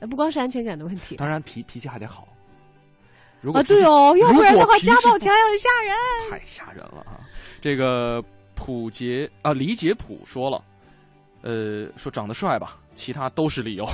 [0.00, 2.28] 嗯，不光是安全感的问题，当然脾脾气还得好。
[3.54, 5.96] 啊，对哦，要不然的话家暴起来很吓人，
[6.30, 7.20] 太吓人了啊！
[7.62, 8.22] 这个
[8.54, 10.62] 普杰啊，李杰普说了，
[11.40, 13.88] 呃，说长得帅吧，其他都是理由。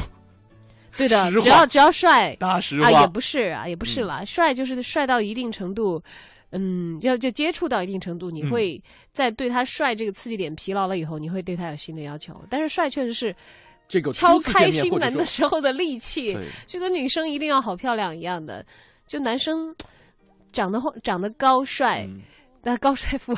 [0.96, 2.86] 对的，只要只要帅，大实话。
[2.86, 6.02] 啊，也不是啊，也不是啦，帅就是帅到一定程度，
[6.50, 8.78] 嗯，要就接触到一定程度，你会
[9.10, 12.38] 在对他帅这个刺激点疲劳了以后，你会对他有新的要求。
[12.50, 13.34] 但是帅确实是
[13.88, 16.36] 这个敲开心门的时候的利器，
[16.66, 18.64] 就跟女生一定要好漂亮一样的，
[19.06, 19.74] 就男生
[20.52, 22.06] 长得长得高帅，
[22.62, 23.34] 那高帅富，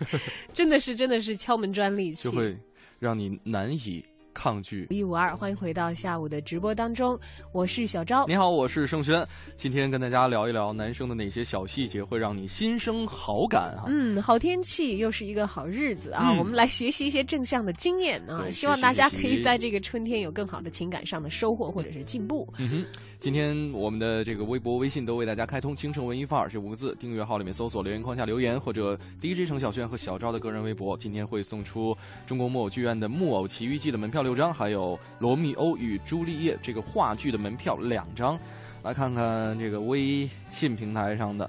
[0.52, 2.54] 真的是真的是敲门砖利器，就会
[2.98, 4.04] 让你难以。
[4.32, 7.18] 抗拒一五二，欢迎回到下午的直播当中，
[7.52, 8.24] 我是小昭。
[8.26, 9.26] 你好，我是盛轩。
[9.56, 13.84] 今天跟大家聊一聊男生的哪些小细节会让你心生好感啊？
[13.88, 22.48] 嗯，好天气又是一个好日子啊，我们来学习一些正向的经验啊，希望大家可以在这个春天有更好的情感上的收获或者是进步。
[22.58, 22.84] 嗯哼。
[23.20, 30.96] 今天我们的这个微博、微信都为大家开通“京城文艺范儿”这五个字，订阅号里面搜索留言框下留言，或者 DJ 程小轩和小昭的个人微博。
[30.96, 38.38] 今天会送出中国木偶剧院的《木偶奇遇记》的门票六张，还有《罗密欧与朱丽叶》这个话剧的门票两张。
[38.84, 41.48] 来看看这个微信平台上的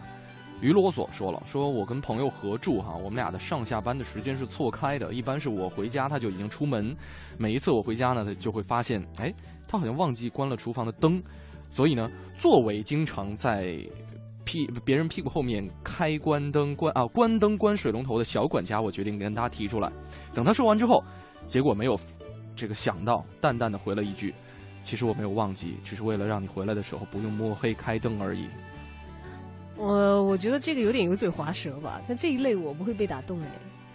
[0.61, 6.95] 于啰嗦说了，说我跟朋友合住哈，我们俩的上下班的时间是错开的，一般是我回家他就已经出门，
[7.37, 9.33] 每一次我回家呢，他就会发现，哎，
[9.67, 11.21] 他好像忘记关了厨房的灯。
[11.69, 13.77] 所以呢，作为经常在
[14.45, 19.91] 屁别人屁股后面开关灯、关啊关灯、关水龙头的小管家，我决定跟他提出来。
[20.33, 21.03] 等他说完之后，
[21.45, 21.97] 结果没有
[22.59, 24.33] 这个想到，淡淡的回了一句
[24.83, 28.49] ：“其实我没有忘记，只是为了让你回来的时候不用摸黑开灯而已。”
[29.77, 33.47] 我我觉得这个有点油嘴滑舌吧，像这一类我不会被打动哎。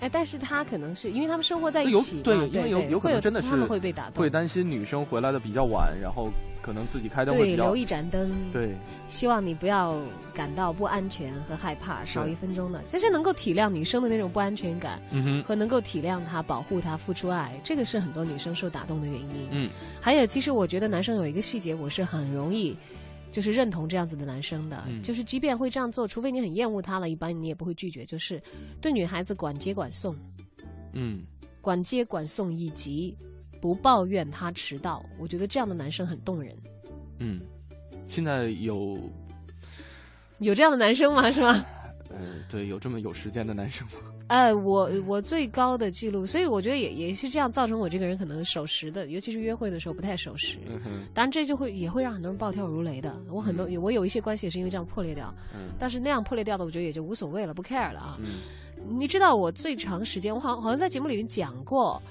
[0.05, 6.29] 哎，但是他可能是因为他们生活在一起，对，因为有有可能真的是会被打动，会担心女生回来的比较晚，然后
[6.61, 8.77] 可能自己开灯会对留一盏灯，对，
[9.09, 9.99] 希望你不要
[10.35, 19.49] 感到不安全和害怕，少一分钟的，其实能够体谅女生的那种不安全感，嗯哼，和能够体谅她、保护她、付出爱，这个是很多女生受打动的原因。
[19.53, 19.71] 嗯，
[20.03, 22.77] 还有，其实我觉得男生有一个细节，我是很容易。
[23.35, 28.07] 就是认同这样子的男生的，就是即便会这样做，除非你很厌恶他了，一般你也不会拒绝。
[28.07, 28.41] 就是
[28.81, 30.15] 对女孩子管接管送，
[30.93, 31.21] 嗯，
[31.61, 33.13] 管接管送以及
[33.61, 36.57] 不抱怨他迟到，我觉得这样的男生很动人。
[37.19, 37.41] 嗯，
[38.09, 38.97] 现在有
[40.39, 41.29] 有这样的男生吗？
[41.29, 41.67] 是吗？
[42.11, 42.19] 呃，
[42.49, 43.95] 对，有这么有时间的男生吗？
[44.29, 50.57] 哎，我我最高的记录，所以我觉得也也是这样造成我这个人可能守时的，尤其是约会的时候不太守时。
[51.13, 53.15] 当然，这就会也会让很多人暴跳如雷的。
[53.29, 55.33] 我很多我有一些关系也是因为这样破裂掉，
[55.79, 58.19] 但是那样破裂掉的，我觉得也就无所谓了，不 care 了啊。
[58.89, 62.03] 你知道我最长时间，我好像好像在节目里面讲过，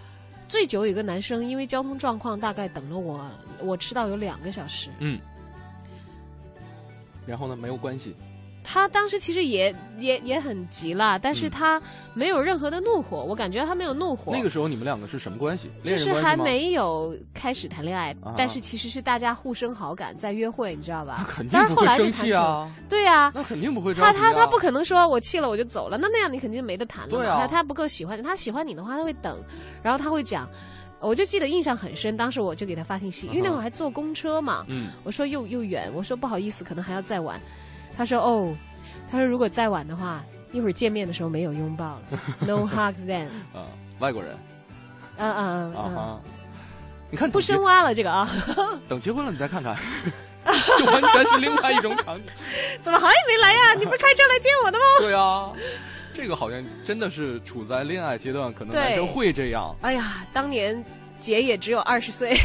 [0.48, 3.20] 最久有一个男生因为交通状况大概等了我，
[3.62, 4.90] 我迟到有两个小时。
[5.00, 5.20] 嗯，
[7.26, 8.16] 然后呢，没有关系。
[8.64, 11.82] 他当时其实也也也很急了，但是他
[12.14, 14.32] 没有任何的怒火，我感觉他没有怒火。
[14.32, 15.70] 那个时候你们两个是什么关系？
[15.84, 21.16] 就是还没有开始谈恋爱，但是其实是大家互生好感，在约会，你知道吧？
[21.20, 22.72] 那肯定不会生气啊！
[22.90, 23.94] 对呀，那肯定不会。
[23.94, 27.10] 他他他不可能说我气了我就走了，那那样你肯定没得谈了。
[27.10, 29.38] 对啊，他他不够喜欢你他喜欢你的话他会等，
[29.82, 30.50] 然后他会讲，
[31.00, 37.40] 我就记得印象很深，当时我就给他发信息，因为那会儿还坐公车嘛，嗯，我说又又远，我说不好意思，可能还要再晚，
[37.98, 38.56] 他说哦。
[39.12, 42.02] 他说：“如果再晚的话，一会儿见面的时候没有拥抱了，
[42.48, 44.36] no hugs then。”啊，外国人。
[45.18, 46.20] 嗯嗯嗯啊
[47.12, 48.28] 你看不深挖了这个啊。
[48.90, 49.76] 等结婚了你再看看，
[50.80, 52.26] 就完全是另外一种场景。
[52.82, 53.74] 怎么还没来呀？
[53.78, 54.84] 你不是开车来接我的吗？
[55.00, 55.52] 对啊，
[56.12, 59.76] 这个好像真的是处在恋爱阶段，可能男生会这样。
[59.82, 60.84] 哎呀，当年
[61.20, 62.36] 姐也只有二十岁。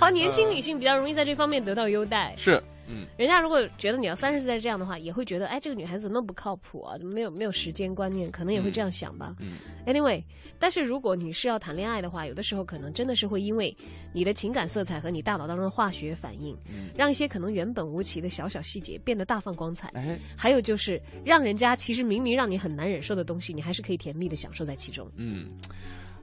[0.00, 2.34] 好，年轻女性比较容易在这方面得到优待。
[2.36, 2.60] 是。
[2.88, 6.96] 嗯，人家如果觉得你要三十岁这样的话，也会觉得，哎，这个女孩子那么不靠谱啊？
[7.02, 8.30] 没有没有时间观念？
[8.30, 9.36] 可能也会这样想吧。
[9.40, 10.22] 嗯，anyway，
[10.58, 13.76] 但是如果你是要谈恋爱的话，有的时候可能真的是会因为
[14.12, 16.56] 你的情感色彩和你大脑当中的化学反应，
[16.96, 19.88] 让一些可能原本无奇的小小细节变得大放光彩。
[19.94, 25.10] 哎，还有就是让人家其实明明让你很难忍受的东西，你还是可以甜蜜的享受在其中。
[25.16, 25.50] 嗯。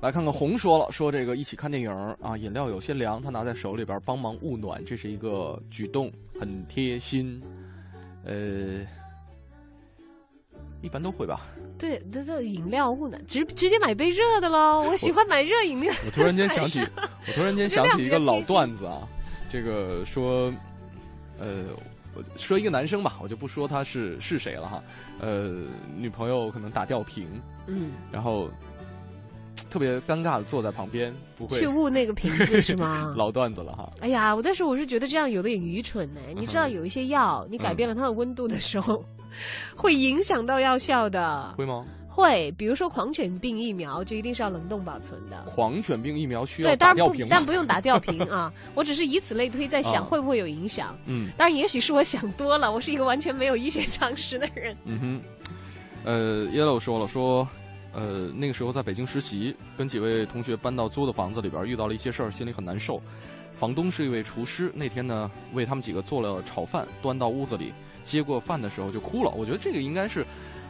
[0.01, 1.89] 来看看红说了，说这个一起看电影
[2.21, 7.41] 啊，饮料有些凉，他拿在手里边帮忙捂暖，这是一个举动，很贴心。
[8.23, 8.85] 呃，
[10.81, 11.41] 一般都会吧。
[11.77, 14.81] 对，这这饮料捂暖，直直接买杯热的喽。
[14.81, 15.91] 我喜欢买热饮料。
[16.05, 16.81] 我突然间想起，
[17.27, 19.07] 我突然间想起一个老段子啊，
[19.51, 20.53] 这个说，
[21.39, 21.65] 呃，
[22.13, 24.83] 我说一个男生吧，我就不说他是是谁了哈。
[25.19, 25.63] 呃，
[25.97, 27.27] 女朋友可能打吊瓶，
[27.65, 28.51] 嗯，然后。
[29.75, 33.11] 特别尴尬的坐在旁边，不会去捂那个瓶子是吗？
[33.17, 33.91] 老段子了哈。
[33.99, 36.21] 哎呀，我但是我是觉得这样有点愚蠢呢。
[36.33, 39.03] 你知道有一些药，你改变了它的温度的时候，
[39.75, 41.53] 会影响到药效的。
[41.57, 41.85] 会吗？
[42.07, 45.43] 会，比如说狂犬病疫苗就一定是要冷冻保存的。
[45.45, 48.49] 狂犬病疫苗需要对，当然不，但不用打吊瓶 啊。
[48.75, 50.97] 我只是以此类推，在想会不会有影响。
[51.05, 54.73] 嗯，当然也许是我想多了，我是一个完全没有医学常识的人。
[54.85, 55.21] 嗯哼，
[56.05, 57.45] 呃，yellow 说了说，
[57.95, 63.01] 呃，那个时候在北京实习，跟几位同学搬到租的房子里边，遇到了一些事儿，心里很难受。
[63.53, 67.71] 房东是一位厨师，那天呢为他们几个做了炒饭，端到屋子里，
[68.03, 69.31] 接过饭的时候就哭了。
[69.31, 70.25] 我觉得这个应该是。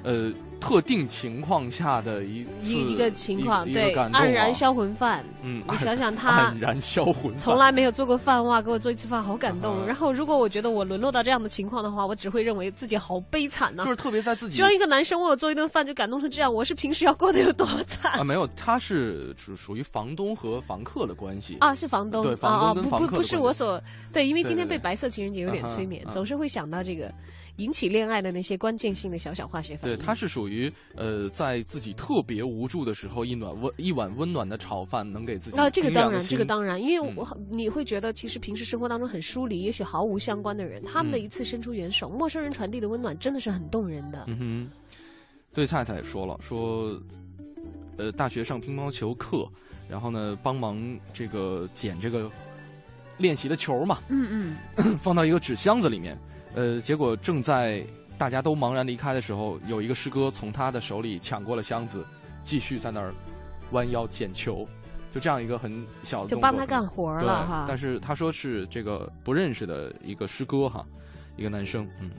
[0.06, 0.32] 呃，
[0.62, 5.26] 特定情况下的一一一个情况，对，黯然销魂饭。
[5.42, 9.86] 嗯，你想想他黯然销魂，从来没有做过饭哇，给我做一次饭，好感动。
[9.88, 13.84] 然后，如果我觉得我沦落到这样的情况的话，我只会认为自己好悲惨呢。
[13.84, 18.24] 就是特别在自己，居然一个男生为我做一顿饭就感动成这样，我是平时要过得有多惨啊？
[18.24, 23.82] 没有，他是属属于房东和房客的关系啊，是房东，对，房东跟房客不不是我所
[24.14, 27.12] 对，因为今天被白色情人节有点催眠，总是会想到这个。
[27.58, 35.58] 引起恋爱的那些关键性的小小化学反应，对，它是属于呃，在自己特别无助的时候，一暖温一碗温暖的炒饭能给自己。
[35.58, 44.26] 啊，这个当然，这个当然，因为我你会觉得，其实平时生活当中很疏离，也许毫无相关的人，他们的一次伸出援手，陌生人传递的温暖，真的是很动人的。
[44.28, 44.70] 嗯哼，
[45.54, 47.02] 对，菜菜也说了，说
[47.98, 49.50] 呃，大学上乒乓球课，
[49.88, 50.78] 然后呢，帮忙
[51.14, 52.30] 这个捡这个
[53.18, 56.18] 练习的球嘛，嗯嗯， 放到一个纸箱子里面。
[56.54, 57.86] 呃，结果正在
[58.18, 62.06] 大家都茫然离开的时候，有一个师哥从他的手里抢过了箱子，
[62.44, 63.14] 继续在那儿
[63.72, 64.68] 弯腰捡球，
[65.14, 67.66] 就这样一个很小的就帮他干活了哈。
[67.68, 70.86] 但是他说是这个不认识的一个师哥哈，
[71.36, 72.10] 一个男生，嗯，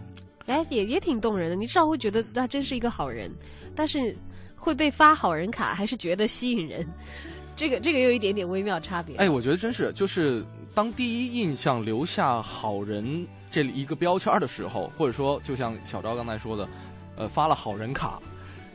[0.47, 1.57] 哎，也也挺动人的。
[1.57, 3.31] 你至少会觉得他真是一个好人，
[3.75, 4.15] 但是
[4.55, 6.87] 会被发好人卡，还是觉得吸引人？
[7.55, 9.17] 这个这个有一点点微妙差别。
[9.17, 10.45] 哎，我觉得真是，就是
[10.77, 13.27] 当第一印象留下好人。
[13.49, 16.69] 这一个标签的时候，或者说，就像小昭刚才说的，
[17.17, 18.21] 呃，发了好人卡，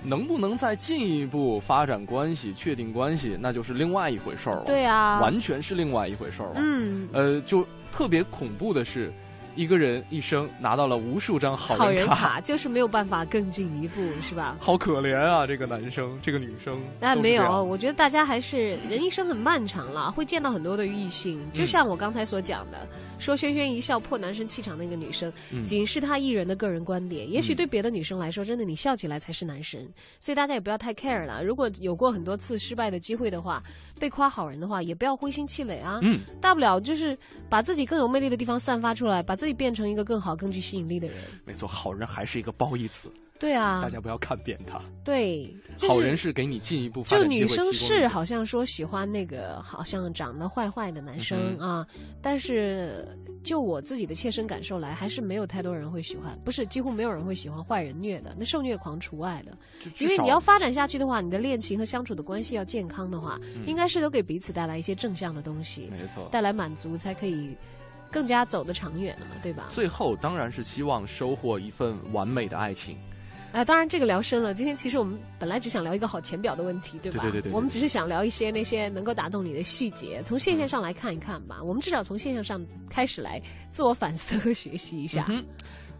[0.01, 4.63] 能不能再进一步发展关系、确定关系，那就是另外一回事儿了。
[4.65, 6.53] 对啊，完全是另外一回事儿了。
[6.55, 9.13] 嗯，呃，就特别恐怖的是。
[9.55, 14.55] 一个人一生拿到了无数张好人卡，就是没有办法更进一步，是吧？
[14.59, 16.79] 好可怜啊，这个男生，这个女生。
[16.99, 21.39] 那没有，我觉得大家还是人一生很漫长了，会见到很多的异性。
[21.53, 22.87] 就像我刚才所讲的，
[23.19, 25.31] 说轩轩一笑破男生气场那个女生，
[25.65, 27.29] 仅是她一人的个人观点。
[27.29, 29.85] 也许对别的女生来说，真的你笑起来才是男神。
[30.21, 31.43] 所以大家也不要太 care 了。
[31.43, 33.61] 如果有过很多次失败的机会的话，
[33.99, 35.99] 被夸好人的话，也不要灰心气馁啊。
[36.03, 37.17] 嗯，大不了就是
[37.49, 39.35] 把自己更有魅力的地方散发出来，把。
[39.41, 41.17] 自己变成一个更好、更具吸引力的人。
[41.43, 43.11] 没错，好人还是一个褒义词。
[43.39, 44.79] 对啊，大家不要看扁他。
[45.03, 45.51] 对，
[45.87, 47.01] 好人是给你进一步。
[47.05, 51.83] 就女生是好像说喜欢那个好像长得坏坏的男生啊，
[52.21, 53.03] 但是
[53.43, 59.57] 就我自己的切身感受来，还是没有太多人会喜欢，不是几乎没有人会喜欢坏人虐的，那受虐狂除外的。
[59.97, 67.57] 因为你要发展下去的话，你的恋情和相处的关系要健康的话，应该是都给彼此带来一些正向的东西，没错，带来满足才可以。
[68.11, 69.67] 更加走得长远了嘛，对吧？
[69.69, 72.97] 最后当然是希望收获一份完美的爱情。
[73.53, 74.53] 啊，当然这个聊深了。
[74.53, 77.21] 今天其实我们本来只想聊一个好浅表的问题，对吧？
[77.21, 77.51] 对对对。
[77.51, 81.61] 我们只是想聊一些那些能够打动你的细节，从现象上来看一看吧。
[81.61, 83.41] 我们至少从现象上开始来
[83.71, 85.25] 自我反思和学习一下。
[85.29, 85.43] 嗯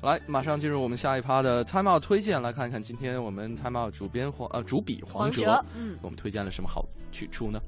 [0.01, 7.59] 来，马上进入我们下一趴的 Time Out 推荐，来看一看今天我们 Time Out 主编黄呃主笔黄哲，嗯，我们推荐了什么好去处呢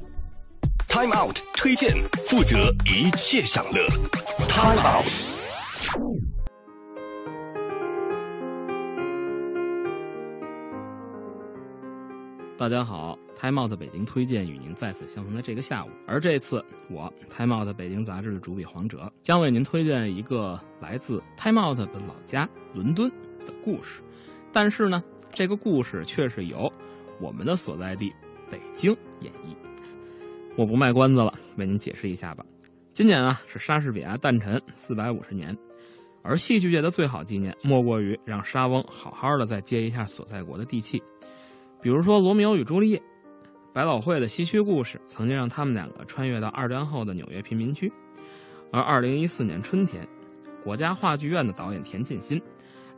[0.94, 1.92] ？Time Out 推荐，
[2.28, 3.82] 负责一切享乐。
[4.48, 5.10] Time Out。
[12.56, 15.90] 大家好，Time Out 北京推荐与您再次相逢的这个下午。
[16.06, 23.10] 而这次，我 Time Out 北京杂志的主笔黄哲将为您推荐一个来自 Time Out 的老家伦敦
[23.48, 24.04] 的故事。
[24.52, 26.72] 但是呢，这个故事却是由
[27.20, 28.14] 我们的所在地
[28.52, 29.56] 北京演绎。
[30.56, 32.46] 我不卖关子了，为您解释一下吧。
[32.92, 35.58] 今年啊是莎士比亚诞辰四百五十年，
[36.22, 41.02] 而戏剧界的最好纪念莫过于让莎翁好好的再接一下所在国的地气。
[41.82, 42.98] 比如说《罗密欧与朱丽叶》，
[43.74, 47.92] 百老汇的西区故事曾经让他们两个穿越到二战后的纽约贫民区。
[48.72, 50.08] 而二零一四年春天，
[50.64, 52.40] 国家话剧院的导演田沁鑫，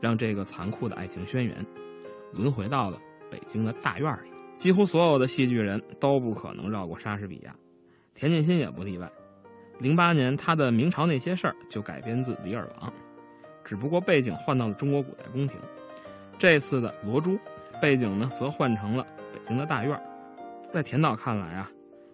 [0.01, 1.65] 让这个残酷的爱情宣言
[2.33, 2.99] 轮回到了
[3.31, 4.34] 北京的大院里。
[4.57, 7.55] 几乎所有的戏剧人都不可能绕过莎士比亚，
[8.13, 9.11] 田沁鑫也不例外。
[9.79, 12.89] 零八年，他的《明朝那些事儿》就改编自《李尔王》，
[13.63, 15.57] 只不过背景换到了中国古代宫廷。
[16.39, 17.31] 这次的《罗珠》，
[17.81, 20.01] 背景呢则换成了北京的大院。
[20.69, 21.69] 在田导看来啊，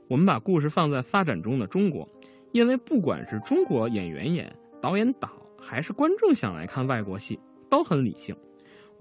[0.08, 2.08] 我们把故事放在发展中的中国，
[2.52, 7.40] 因为不管是中国演员演、导演导，还是观众想来看外国戏，
[7.70, 8.36] 都很理性。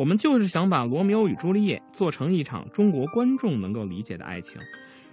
[0.00, 4.58] 我们就是想把《罗密欧与朱丽叶》做成一场中国观众能够理解的爱情，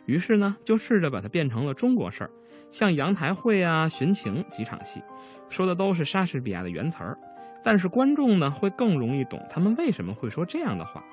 [0.05, 2.31] 于是呢，就试着把它变成了中国事儿，
[2.71, 5.01] 像阳台会啊、寻情几场戏，
[5.49, 7.17] 说的都是莎士比亚的原词儿，
[7.61, 11.03] 但是观众呢会更容易懂他们为什么会说这样的话。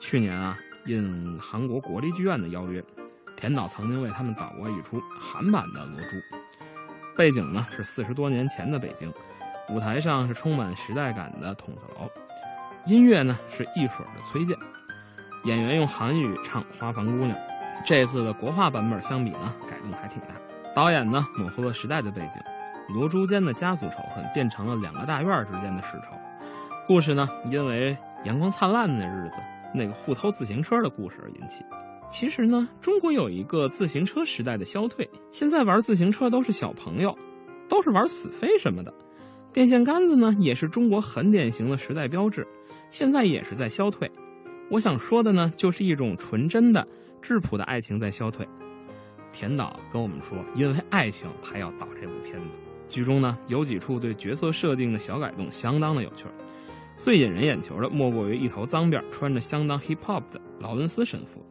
[0.00, 2.80] 去年啊，应韩国国立剧院的邀约，
[3.36, 6.16] 田导曾经为他们导过一出韩版的《罗珠》，
[7.16, 9.12] 背景呢是四十多年前的北京，
[9.70, 12.08] 舞台上是充满时代感的筒子楼。
[12.86, 14.56] 音乐呢是一水的崔健，
[15.42, 17.30] 演员用韩语唱《花房姑娘》。
[17.84, 20.28] 这次的国画版本相比呢，改动还挺大。
[20.72, 22.40] 导演呢模糊了时代的背景，
[22.94, 26.16] 罗珠间的家族仇恨变成了两个大院之间的世仇。
[26.86, 29.38] 故事呢因为阳光灿烂的日子，
[29.74, 31.64] 那个互偷自行车的故事而引起。
[32.08, 37.18] 其实呢，中国有一个自行车时代的消退，现在玩自行车都是小朋友，
[37.68, 38.94] 都是玩死飞什么的。
[39.56, 42.46] 电线杆子呢也是中国很典型的时代标志。
[42.90, 44.10] 现在也是在消退，
[44.68, 46.86] 我想说的呢，就是一种纯真的、
[47.22, 48.46] 质朴的爱情在消退。
[49.32, 52.60] 田导跟我们说，因为爱情，他要导这部片子。
[52.86, 56.26] 剧中呢，有几处对角色设定的小改动，相当的有趣。
[56.98, 61.42] 最引人眼球的，莫过于一头脏辫、穿着相当 hip hop 的劳伦斯神父。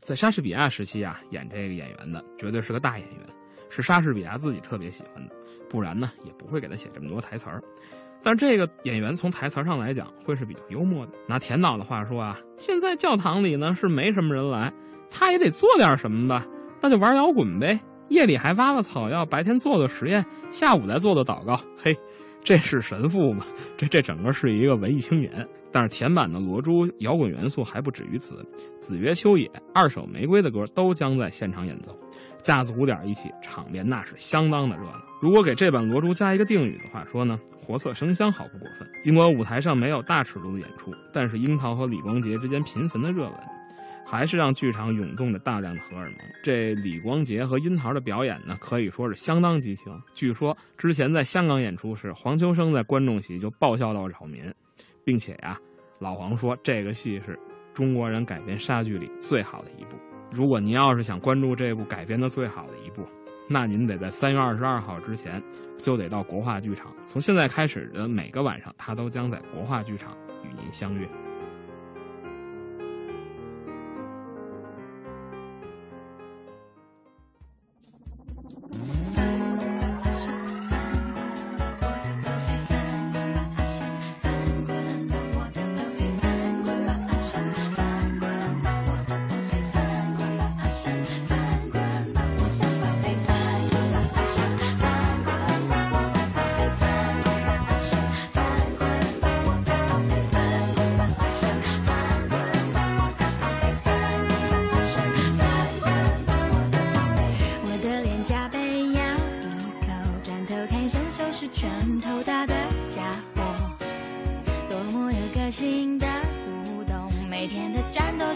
[0.00, 3.18] 在莎士比亚时期啊，演这个演员的绝对是个大演员，
[3.74, 5.34] 是莎士比亚自己特别喜欢的，
[5.68, 7.60] 不然呢，也不会给他写这么多台词儿。
[8.22, 11.12] 但这个演员从台词上来讲，会是比较幽默的。
[11.26, 14.72] 拿田导的话说啊，现在教堂里呢是没什么人来，
[15.10, 16.46] 他也得做点什么吧？
[16.80, 21.60] 那就玩摇滚呗，夜里还挖了草药，白天做做实验，下午再做做祷告。
[21.82, 21.98] 嘿，
[22.44, 23.44] 这是神父吗？
[23.76, 25.46] 这这整个是一个文艺青年。
[25.72, 28.46] 但是田版的《罗珠》摇滚元素还不止于此，
[28.78, 31.98] 子曰秋野、二手玫瑰的歌都将在现场演奏。
[32.40, 35.02] 架子鼓点一起，场面那是相当的热闹。
[35.20, 38.88] 如果给这版《罗珠》加一个定语的话说呢，活色生香，毫不过分。
[39.02, 43.34] 尽管舞台上没有大尺度的演出，但是樱桃和李光洁之间频繁的热吻，
[44.06, 46.18] 还是让剧场涌动着大量的荷尔蒙。
[46.42, 49.92] 这李光洁和樱桃的表演呢，可以说是相当激情。
[50.14, 54.42] 据说之前在香港演出时，黄秋生在观众席就爆笑到扰民，
[55.04, 55.58] 并且呀，
[55.98, 57.38] 老黄说这个戏是
[57.72, 59.96] 中国人改编莎剧里最好的一部。
[60.30, 63.06] 如果您要是想关注这部改编的最好的一部，
[63.48, 65.42] 那您得在三月二十二号之前
[65.78, 66.92] 就得到国画剧场。
[67.06, 71.06] 从现在开始的每个晚上，他都将在国画剧场与您相约。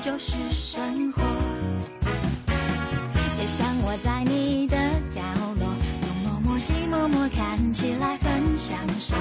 [0.01, 1.23] 就是生活。
[3.39, 4.77] 也想我在你的
[5.11, 5.69] 角落东
[6.25, 9.17] 摸摸西摸摸看起来很享受。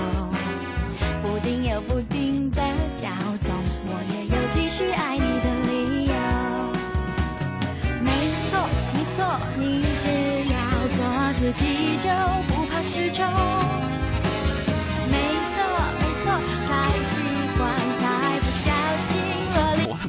[1.22, 2.62] 不定有不定的
[2.96, 3.08] 骄
[3.42, 3.54] 纵
[3.86, 6.14] 我也有继续爱你的理由。
[8.02, 8.10] 没
[8.50, 9.18] 错没错
[9.58, 10.06] 你只
[10.54, 10.56] 要
[10.96, 11.00] 做
[11.34, 12.10] 自己就
[12.48, 13.67] 不怕失宠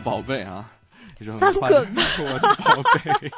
[0.09, 0.71] 宝贝啊，
[1.19, 3.31] 这种我的宝贝，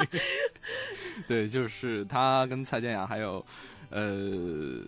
[1.27, 3.45] 对，就是他跟蔡健雅还有，
[3.91, 4.81] 呃，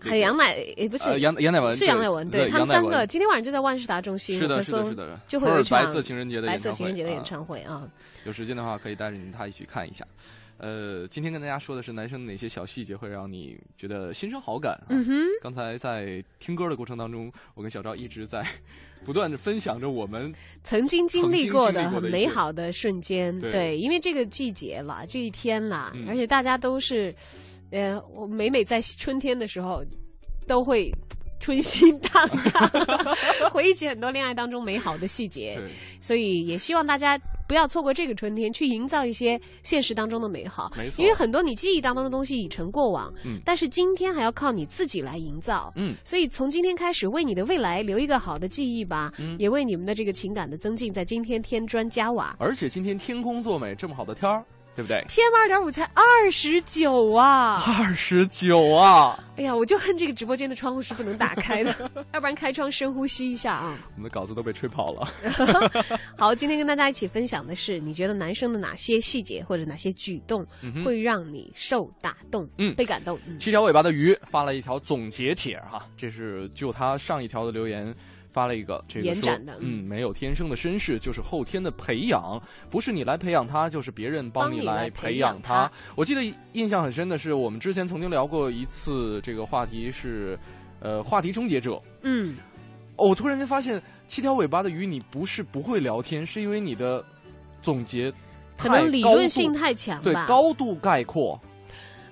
[0.00, 7.88] 还有杨乃，也不是杨杨乃文，是杨乃文，对他们三个今天晚上就在万事达中心，是的，是的，是的，就会有一场白色情人节的白色情人节的演唱会啊。
[8.24, 10.06] 有时间的话，可以带着你他一起看一下。
[10.58, 14.80] 呃，今天跟大家说的是男生哪些小细节会让你觉得心生好感？
[14.90, 15.12] 嗯哼，
[15.42, 18.46] 刚才在听歌的过程当中，我跟小赵一直在
[19.04, 20.32] 不断的分享着我们
[20.64, 23.38] 曾经经历过的很美好的瞬间。
[23.38, 27.14] 对，因为这个季节了，这一天啦，而且大家都是，
[27.70, 29.84] 呃，我每每在春天的时候
[30.46, 30.92] 都会。
[31.42, 32.70] 春心荡漾，
[33.50, 35.60] 回忆起很多恋爱当中美好的细节，
[36.00, 37.18] 所以也希望大家
[37.48, 40.72] 不要错过这个春天，去营造一些现实当中的美好。
[40.78, 52.36] 没错，因为很多你记忆当中的东西已成过往，嗯，但是今天还要靠你自己来营造，嗯，所以从今天开始，为你的未来留一个好的记忆吧，嗯，也为你们的这个情感的增进，在今天添砖加瓦。
[52.38, 54.44] 而且今天天空作美，这么好的天儿。
[54.74, 57.62] 对不对？PM 二点五才二十九啊！
[57.78, 59.18] 二十九啊！
[59.36, 63.78] 哎呀，我就恨这个直播间的窗户是不能打开的， 要不然开窗深呼吸一下啊！
[63.96, 65.12] 我们的稿子都被吹跑了。
[66.16, 70.46] 好，今天跟大家一起分享的是，你觉得男生的哪些细节或者哪些举动
[70.84, 72.48] 会让你受打动？
[72.58, 73.18] 嗯，被感动。
[73.38, 77.94] 七条尾巴的鱼发了一条总结帖哈，这是就他上一条的留言。
[78.32, 85.70] 发了一个这个说，嗯，没有天生的绅士，就是后天的培养，不是你来培养他，就是别人帮你来培养他。
[85.94, 86.22] 我记得
[86.54, 90.38] 印象很深的是，我们之前曾经聊过一次这个话题是，
[90.80, 91.80] 呃，话题终结者。
[92.00, 92.36] 嗯，
[92.96, 97.04] 我突然间发现，七条尾巴的鱼，你不是不会聊天，是因为你的
[97.60, 98.12] 总结
[98.56, 101.38] 可能理论性太强，对，高度概括。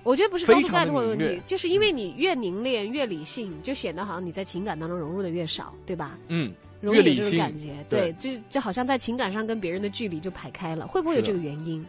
[0.03, 6.17] 我觉得不是高度概括的问题，就是因为你越凝练越理性，就显得好像你在情感当中融入的越少，对吧？
[6.27, 11.85] 嗯，越理性感觉，对，就就好像在情感上跟别人的距离就排开了，会不会有这个原因？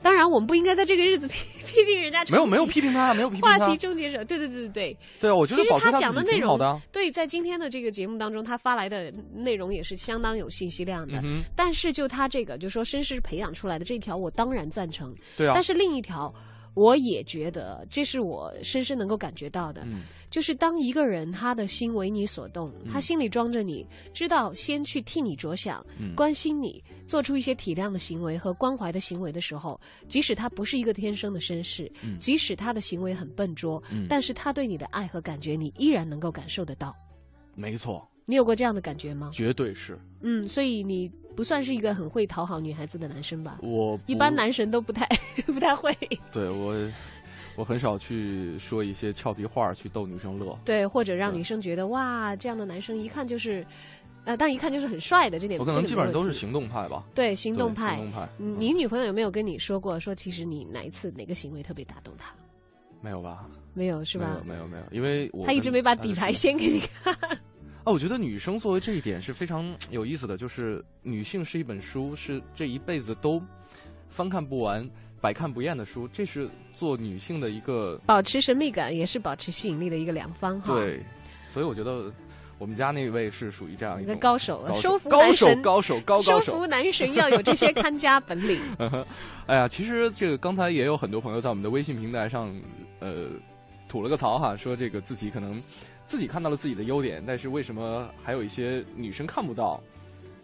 [0.00, 1.34] 当然，我们不应该在这个日子批
[1.66, 2.22] 批评人家。
[2.30, 3.58] 没有没有批评他，没有批评他。
[3.58, 4.96] 话题终结者，对对对对对。
[5.18, 6.56] 对，我觉得他讲的内容，
[6.92, 11.20] 对，在今天的这个节目当中，他发来的内容也是相当有信息量的。
[11.56, 15.12] 但是就他这个，就说绅士培养出来的这一条，我当然赞成。
[15.36, 15.52] 对啊。
[15.52, 16.32] 但是另一条。
[16.76, 19.82] 我也觉得，这是我深深能够感觉到的，
[20.30, 36.94] 就是当一个人他的心为你所动，他心里装着你知道先去替你着想，关心你，做出一些体谅的行为和关怀的行为的时候，即使他不是一个天生的绅士，即使他的行为很笨拙，但是他对你的爱和感觉，你依然能够感受得到。
[37.54, 38.06] 没错。
[38.26, 39.30] 你有过这样的感觉吗？
[39.32, 39.98] 绝对是。
[40.20, 43.58] 嗯，所以你不算是一个很会讨好女孩子的男生吧？
[43.62, 45.06] 我一般男神都不太
[45.46, 45.96] 不太会。
[46.32, 46.74] 对我，
[47.54, 50.58] 我很少去说一些俏皮话去逗女生乐。
[50.64, 53.64] 对，或者让女生觉得哇，这样的男生一看就是，
[54.24, 55.60] 呃，但一看就是很帅的这点。
[55.60, 57.04] 我可能基本上都是行动派吧。
[57.14, 57.96] 对，行动派。
[57.96, 58.28] 行动派。
[58.38, 62.34] 你女朋友有没有跟你说过，说其实你哪一次哪个行为特别打动她？
[63.00, 63.46] 没有吧？
[63.72, 64.42] 没有是吧？
[64.44, 67.14] 没有没有，因为我他一直没把底牌掀给你看。
[67.86, 73.40] 啊，我觉得女生作为这一点是非常有意思的，就是女性是一本书，是这一辈子都
[74.08, 80.74] 翻看不完、百看不厌的书，这是做女性的一个保持神秘感，也是保持吸引力的一个良方哈。
[80.74, 81.00] 对，
[81.48, 82.12] 所以我觉得
[82.58, 88.60] 我们家那位是属于这样一个高手，收服高手，高手，高高手，收服男神要有这些看家本领。
[89.46, 92.52] 哎呀，其实这个刚才也有很多朋友在我们的微信平台上，
[92.98, 93.28] 呃，
[93.88, 95.62] 吐了个槽哈，说这个自己可能。
[96.06, 99.82] 自己看到了自己的优点，但是为什么还有一些女生看不到？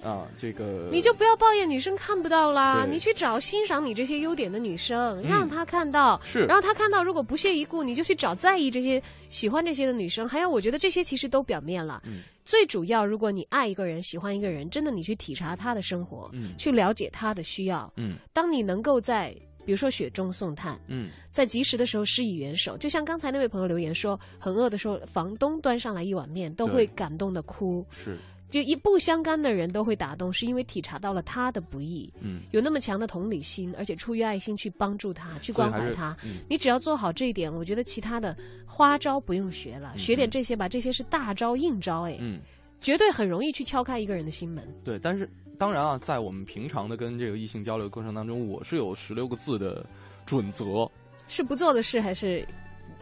[0.02, 10.28] 啊，这个你就不要抱怨女生看不到啦，你去找欣赏你这些优点的女生，让她看到，是，然后她看到，如果不屑一顾，你就去找在意这些、喜欢这些的女生。
[10.28, 12.02] 还有，我觉得这些其实都表面了。
[12.04, 19.32] 嗯，最主要，如果你爱一个人、喜欢一个人，真的，你去体察他的生活，嗯，去了解他的需要，嗯，当你能够在。
[19.64, 27.84] 比如说雪中送炭，嗯，在及时的时候施以援手，就像刚才那位朋友留言说，很饿的时候，房东端上来一碗面，都会感动的哭。
[27.90, 28.16] 是，
[28.50, 36.16] 就一不相干的人都会打动，是因为体察到了他的不易，嗯，有那么强的同理心，而且出于爱心去帮助他，去关怀他。
[36.48, 38.36] 你只要做好这一点，我觉得其他的
[38.66, 42.40] 花招不用学了，学点这些吧，这些是大招硬招，哎，嗯，
[42.80, 44.66] 绝对很容易去敲开一个人的心门。
[44.84, 45.28] 对，但是。
[45.62, 49.86] 当然啊，在我们平常的跟这个异性交流过程当中，我是有十六个字的
[50.26, 50.90] 准则，
[51.28, 52.44] 是不做的事还是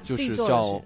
[0.03, 0.79] 就是叫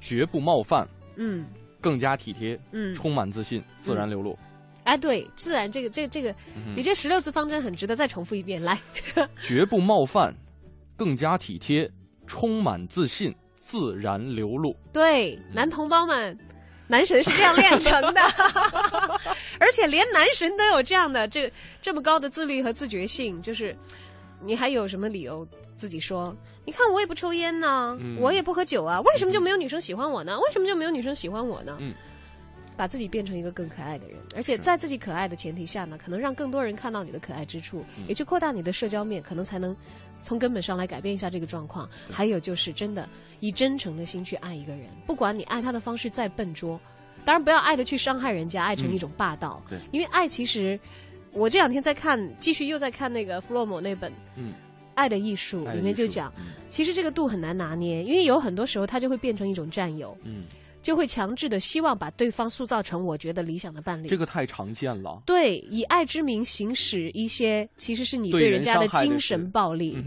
[0.00, 1.44] 绝不冒犯，嗯，
[1.80, 4.38] 更加体贴，嗯，充满自信，自然流露。
[4.84, 6.32] 哎，对，自然这个这个这个，
[6.76, 8.78] 你这十六字方针很值得再重复一遍，来，
[9.42, 10.32] 绝不冒犯，
[10.96, 11.90] 更加体贴，
[12.28, 14.76] 充满自信，自然流露。
[14.92, 16.38] 对，男同胞们。
[16.88, 18.20] 男神是这样练成的，
[19.58, 23.76] 而且连男神都有这样的这这么高的自律和自觉性，就是
[24.40, 26.34] 你还有什么理由自己说？
[26.64, 30.38] 你看我也不抽烟呢，我也不喝酒啊，为什么就没有女生喜欢我呢？
[30.40, 31.76] 为什么就没有女生喜欢我呢？
[31.80, 31.94] 嗯，
[32.76, 39.76] 把自己变成一个更可爱的人，而且在自己可爱的前提下呢，可能让更多人看到你的可爱之处，也去扩大你的社交面，可能才能。
[40.22, 43.08] 从根本上来改变一下这个状况，还有就是真的
[43.40, 46.80] 以真诚的心去爱一个人，不管你爱他的方式再笨拙，
[47.24, 49.62] 当然不要爱的去伤害人家，爱成一种霸道。
[49.68, 50.78] 对，因为爱其实，
[51.32, 54.52] 我这两天在看，继续又在看那个弗洛姆那本《嗯
[54.94, 56.32] 爱的艺术》，里面就讲，
[56.70, 60.16] 其实这个度很难拿捏，因为有很多时候它就会变成一种占有。
[60.24, 60.44] 嗯。
[60.86, 65.20] 就会强制的希望把对方塑造成我觉得理想的伴侣，这个太常见了。
[65.26, 69.98] 对，以爱之名行使一些其实是你对人家的精神暴力。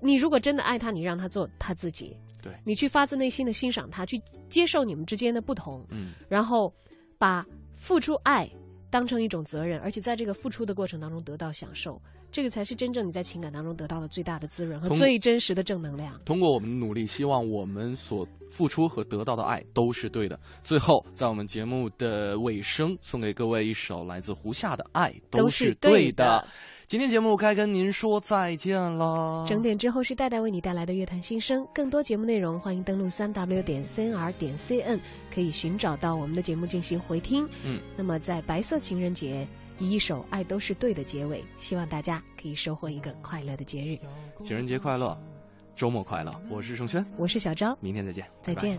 [0.00, 2.16] 你如果真的爱他，你让他做他自己。
[2.40, 5.84] 对，你去发自内心的欣赏他，去接受你们之间的不同。
[5.90, 6.72] 嗯，然后
[7.18, 7.46] 把
[7.76, 8.50] 付出爱
[8.88, 12.00] 当成一种责任，而且在这个付出的过程当中得到享受，
[12.30, 16.20] 这个才是真正你在情感当中得到的最大的滋润和最真实的正能量。
[16.24, 20.38] 通过我们的努力，希望我们所付出和得到的爱都是对的。
[20.62, 26.44] 最后，在我们节目的尾声，送给各位一首来自胡夏的《爱都是对的》。
[26.86, 29.44] 今天节目该跟您说再见了。
[29.46, 34.98] 整点之后是戴戴为你带来的乐坛新声，更多节目内容欢迎登录三 w 点 cnr 点 cn，
[35.30, 37.46] 可以寻找到我们的节目进行回听。
[37.62, 39.46] 嗯，那么在白色情人节
[39.78, 43.96] 以一首《爱都是对的》结尾，希望大家可以收获一个快乐的节日。
[44.44, 45.16] 情人节快乐，
[45.76, 46.34] 周末快乐！
[46.50, 48.78] 我是盛轩，我是小昭，明天再见，再见。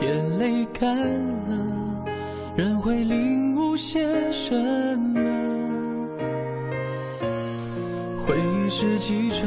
[0.00, 0.96] 眼泪干
[1.48, 2.04] 了。
[2.56, 4.54] 人会领悟些什
[4.98, 5.20] 么？
[8.24, 9.46] 回忆是记者，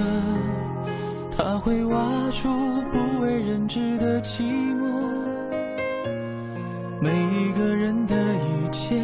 [1.31, 2.49] 他会挖出
[2.91, 5.34] 不为人知的寂寞。
[7.05, 8.95] 每一个人的一切，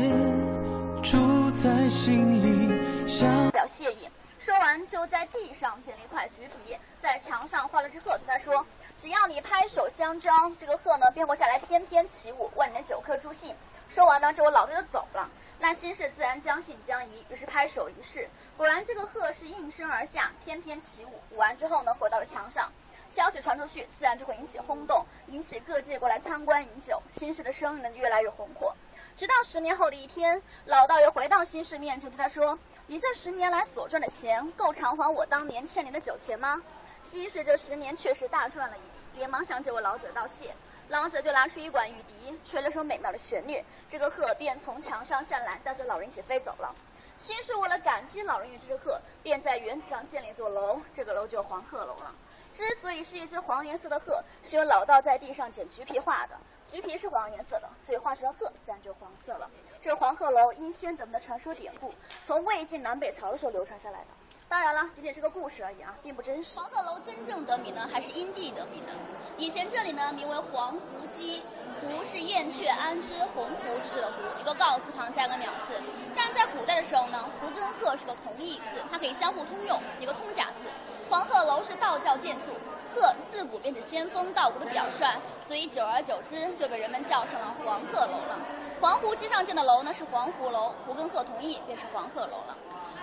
[1.04, 3.08] 住在心里。
[3.08, 8.66] 想表谢意，说完就在地上捡了一块橘皮，在墙上画了只鹤，对他说
[8.98, 13.54] ：“只要你拍手相招，这个鹤呢便会下来翩翩起舞，为你的九颗珠信。”
[13.88, 15.30] 说完呢，这位老者就走了。
[15.60, 18.28] 那心事自然将信将疑，于是拍手一试，
[18.58, 21.22] 果然这个鹤是应声而下，翩翩起舞。
[21.30, 22.72] 舞完之后呢，回到了墙上。
[23.12, 26.98] 消息传出去，自然就会引起轰动，引起各界过来参观饮酒。
[27.12, 28.74] 新市的声音呢，越来越红火。
[29.18, 32.58] 直到十年后的一天，老道又回到新市面前，对他说
[32.88, 36.62] ：“你这十年来所赚的钱，够偿还我当年欠您的酒钱吗？”
[37.04, 40.56] 新市这十年确实大赚了一笔，连忙向这位老者道谢。
[40.88, 46.74] 老者就拿出一管玉笛，吹了首美妙的旋律，这个鹤便从墙上下来，带着老人一起飞走了。
[47.20, 52.16] 新市为了感激老人与这只鹤，便在原址上建了一座楼，这个楼就是黄鹤楼了。
[52.54, 56.36] 之所以是一只黄颜色的鹤，是由老道在地上捡橘皮画的，
[56.70, 59.50] 橘皮是黄颜色的，所以画出了鹤自然就黄色了。
[59.82, 61.94] 这黄鹤楼因先德们的传说典故，
[62.28, 64.08] 从魏晋南北朝的时候流传下来的。
[64.48, 66.60] 当然了，仅仅是个故事而已啊，并不真实。
[66.60, 68.92] 黄鹤楼真正得名呢，还是因地得名的。
[69.38, 71.42] 以前这里呢名为黄鹄矶，
[71.82, 75.82] 鹄是燕雀安知鸿鹄之志的鹄，一个告字旁加个鸟字。
[76.14, 80.70] 但在古代的时候呢，鹄跟鹤是个同义字，它可以相互通用，一个通假字。
[81.12, 82.54] 黄鹤楼是道教建筑，
[82.96, 85.06] 鹤自古便是先锋道骨的表率，
[85.46, 88.40] 所以久而久之就被人们叫成了黄鹤楼了。
[88.80, 92.56] 黄鹄矶上建的楼呢是黄鹄楼，鹄跟鹤同义，便是黄鹤楼了。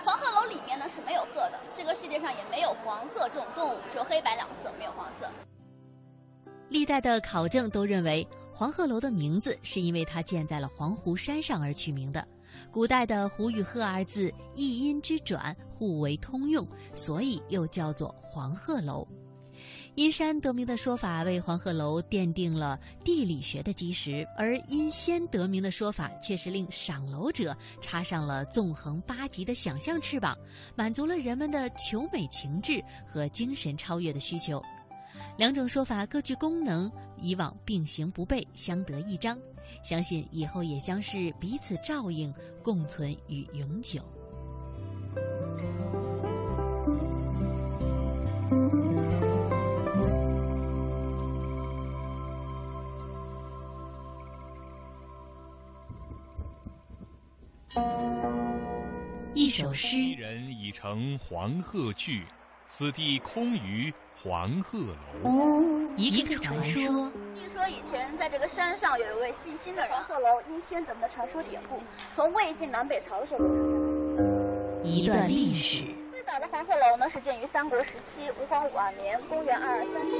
[0.03, 5.29] 黄鹤楼里面呢是没有鹤的，这个世界上也没有黄鹤这种动物，只有黑白两色，没有黄色。
[6.69, 12.27] 历代的考证都认为，黄鹤楼的名字是因为它建在了黄湖山上而取名的。
[12.71, 19.07] 古代的“湖”与“鹤”二字一音之转，互为通用，所以又叫做黄鹤楼。
[19.95, 30.37] 因山得名的说法为黄鹤楼奠定了地理学的基石，而因仙得名的说法却是令赏楼者插上了纵横八极的想象翅膀，
[30.75, 34.61] 满足了人们的求美情志和精神超越的需求。
[35.37, 36.89] 两种说法各具功能，
[37.19, 39.37] 以往并行不悖，相得益彰，
[39.83, 44.01] 相信以后也将是彼此照应，共存与永久。
[59.35, 62.25] 一首诗，人已乘黄鹤去，
[62.71, 65.31] 此地空余黄鹤楼。
[65.97, 71.79] 一个传说，据说以前在这个山上有一位姓辛的人，黄鹤楼因先咱们的传说典故，
[72.15, 73.81] 从魏晋南北朝的时候流传下来。
[74.83, 80.19] 一段历史，最早的黄鹤楼呢是建于三国时期吴黄武二年，公元二二三年。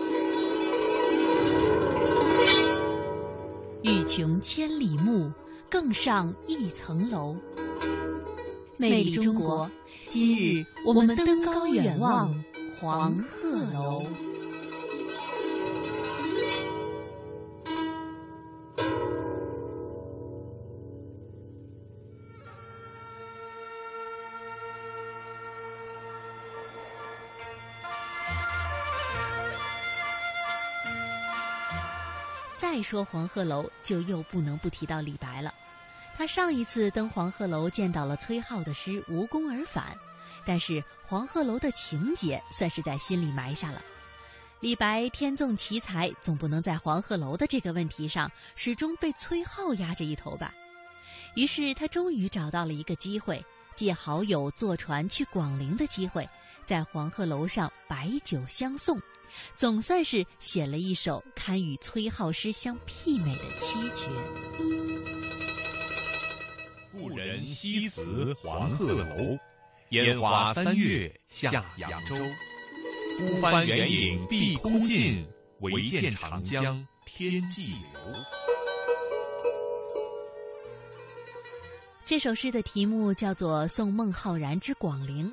[3.84, 5.32] 欲穷千里目，
[5.70, 7.38] 更上一层楼。
[8.76, 9.70] 魅力中国，
[10.10, 12.34] 今日我们登高远望
[12.80, 14.04] 黄鹤楼。
[32.58, 35.54] 再说黄鹤楼，就又不能不提到李白了。
[36.20, 39.86] 他上一次登黄鹤楼，见到了崔颢的诗《无功而返》，
[40.46, 43.82] 但是黄鹤楼的情节算是在心里埋下了。
[44.60, 50.54] 李白天纵奇才，总不能在黄鹤楼的这个问题上始终被崔颢压着一头吧？
[51.36, 53.42] 于是他终于找到了一个机会，
[53.74, 56.28] 借好友坐船去广陵的机会，
[56.66, 59.02] 在黄鹤楼上摆酒相送，
[59.56, 64.79] 总算是写了一首堪与崔颢诗相媲美的七绝。
[67.46, 69.38] 西辞黄鹤楼，
[69.90, 72.16] 烟花三月下扬州。
[73.20, 75.26] 孤帆远影碧空尽，
[75.60, 78.00] 唯见长江天际流。
[82.06, 85.30] 这首诗的题目叫做《送孟浩然之广陵》。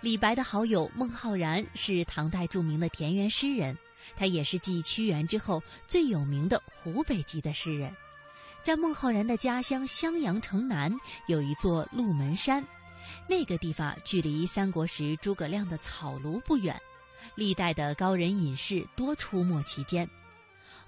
[0.00, 3.76] 李白的好友孟浩然是唐代著名的田园诗人，
[4.16, 7.92] 他也是继屈原之后最有名的湖北籍的诗人。
[8.66, 10.92] 在孟浩然的家乡襄阳城南
[11.28, 12.60] 有一座鹿门山，
[13.28, 16.76] 那个地方距离三国时诸葛亮的草庐不远，
[17.36, 20.10] 历代的高人隐士多出没其间。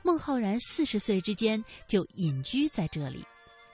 [0.03, 3.25] 孟浩然四十岁之间就隐居在这里。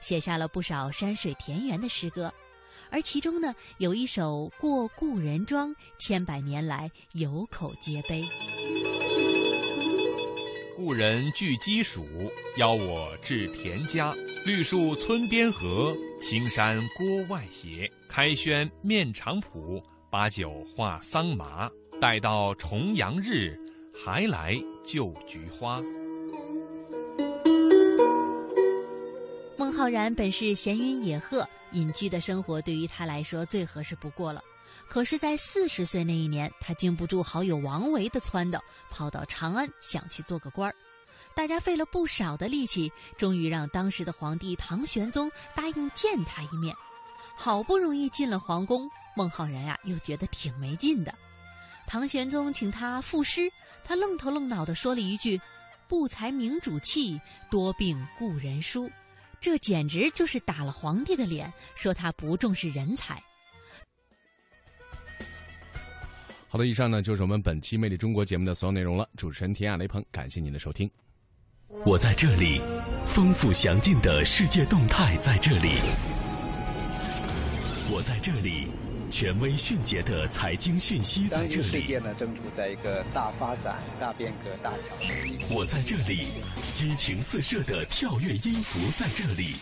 [0.01, 2.31] 写下了不少山水田园的诗歌，
[2.91, 8.23] 而其中呢有一首《过故人庄》，千百年来有口皆碑。
[10.75, 12.03] 故人具鸡黍，
[12.57, 14.13] 邀我至田家。
[14.45, 17.89] 绿树村边合，青山郭外斜。
[18.09, 21.71] 开轩面场圃，把酒话桑麻。
[22.01, 23.57] 待到重阳日，
[23.93, 24.53] 还来
[24.83, 25.81] 就菊花。
[29.57, 34.41] 孟浩然本是闲云野鹤，隐居的生活对于他来说最合适不过了。
[34.87, 38.59] 可是，在四十岁那一年，他经不住好友王维的撺掇，
[38.89, 40.75] 跑到长安想去做个官儿。
[41.35, 46.73] 大家费了不少的力气，终于让当时的皇帝唐玄宗答应见他一面。
[47.35, 51.13] 好不容易进了皇宫，孟浩然呀又觉得挺没劲的。
[51.85, 53.51] 唐玄宗请他赋诗，
[53.83, 55.39] 他愣头愣脑地说了一句
[55.89, 57.19] ：“不才明主气，
[57.51, 58.89] 多病故人疏。”
[59.41, 63.21] 这简直就是打了皇帝的脸，说他不重视人才。
[66.55, 69.05] 好的，以上呢就是我们本期《魅力中国》节目的所有内容了。
[69.17, 70.89] 主持人田亚雷鹏，感谢您的收听。
[71.85, 72.61] 我在这里，
[73.05, 75.71] 丰富详尽的世界动态在这里。
[77.91, 78.69] 我在这里。
[79.11, 81.81] 权威迅捷的财经讯息在这里。
[81.81, 85.55] 世界呢正处在一个大发展、大变革、大调整。
[85.55, 86.27] 我在这里，
[86.73, 89.55] 激情四射的跳跃音符在这里。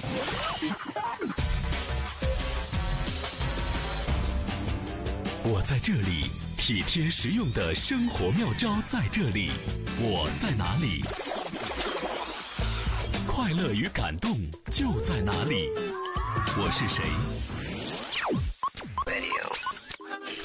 [5.44, 6.30] 我在这里，
[6.66, 9.52] 体贴实用的生活妙招在这里。
[10.00, 11.04] 我在哪里？
[13.28, 14.40] 快乐与感动
[14.72, 15.70] 就在哪里？
[16.58, 17.04] 我是谁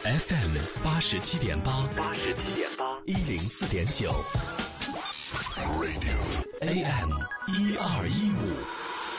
[0.03, 4.13] ？FM 八十七点八，八十七点八，一零四点九
[6.63, 7.13] ，AM
[7.47, 8.88] 一二一五。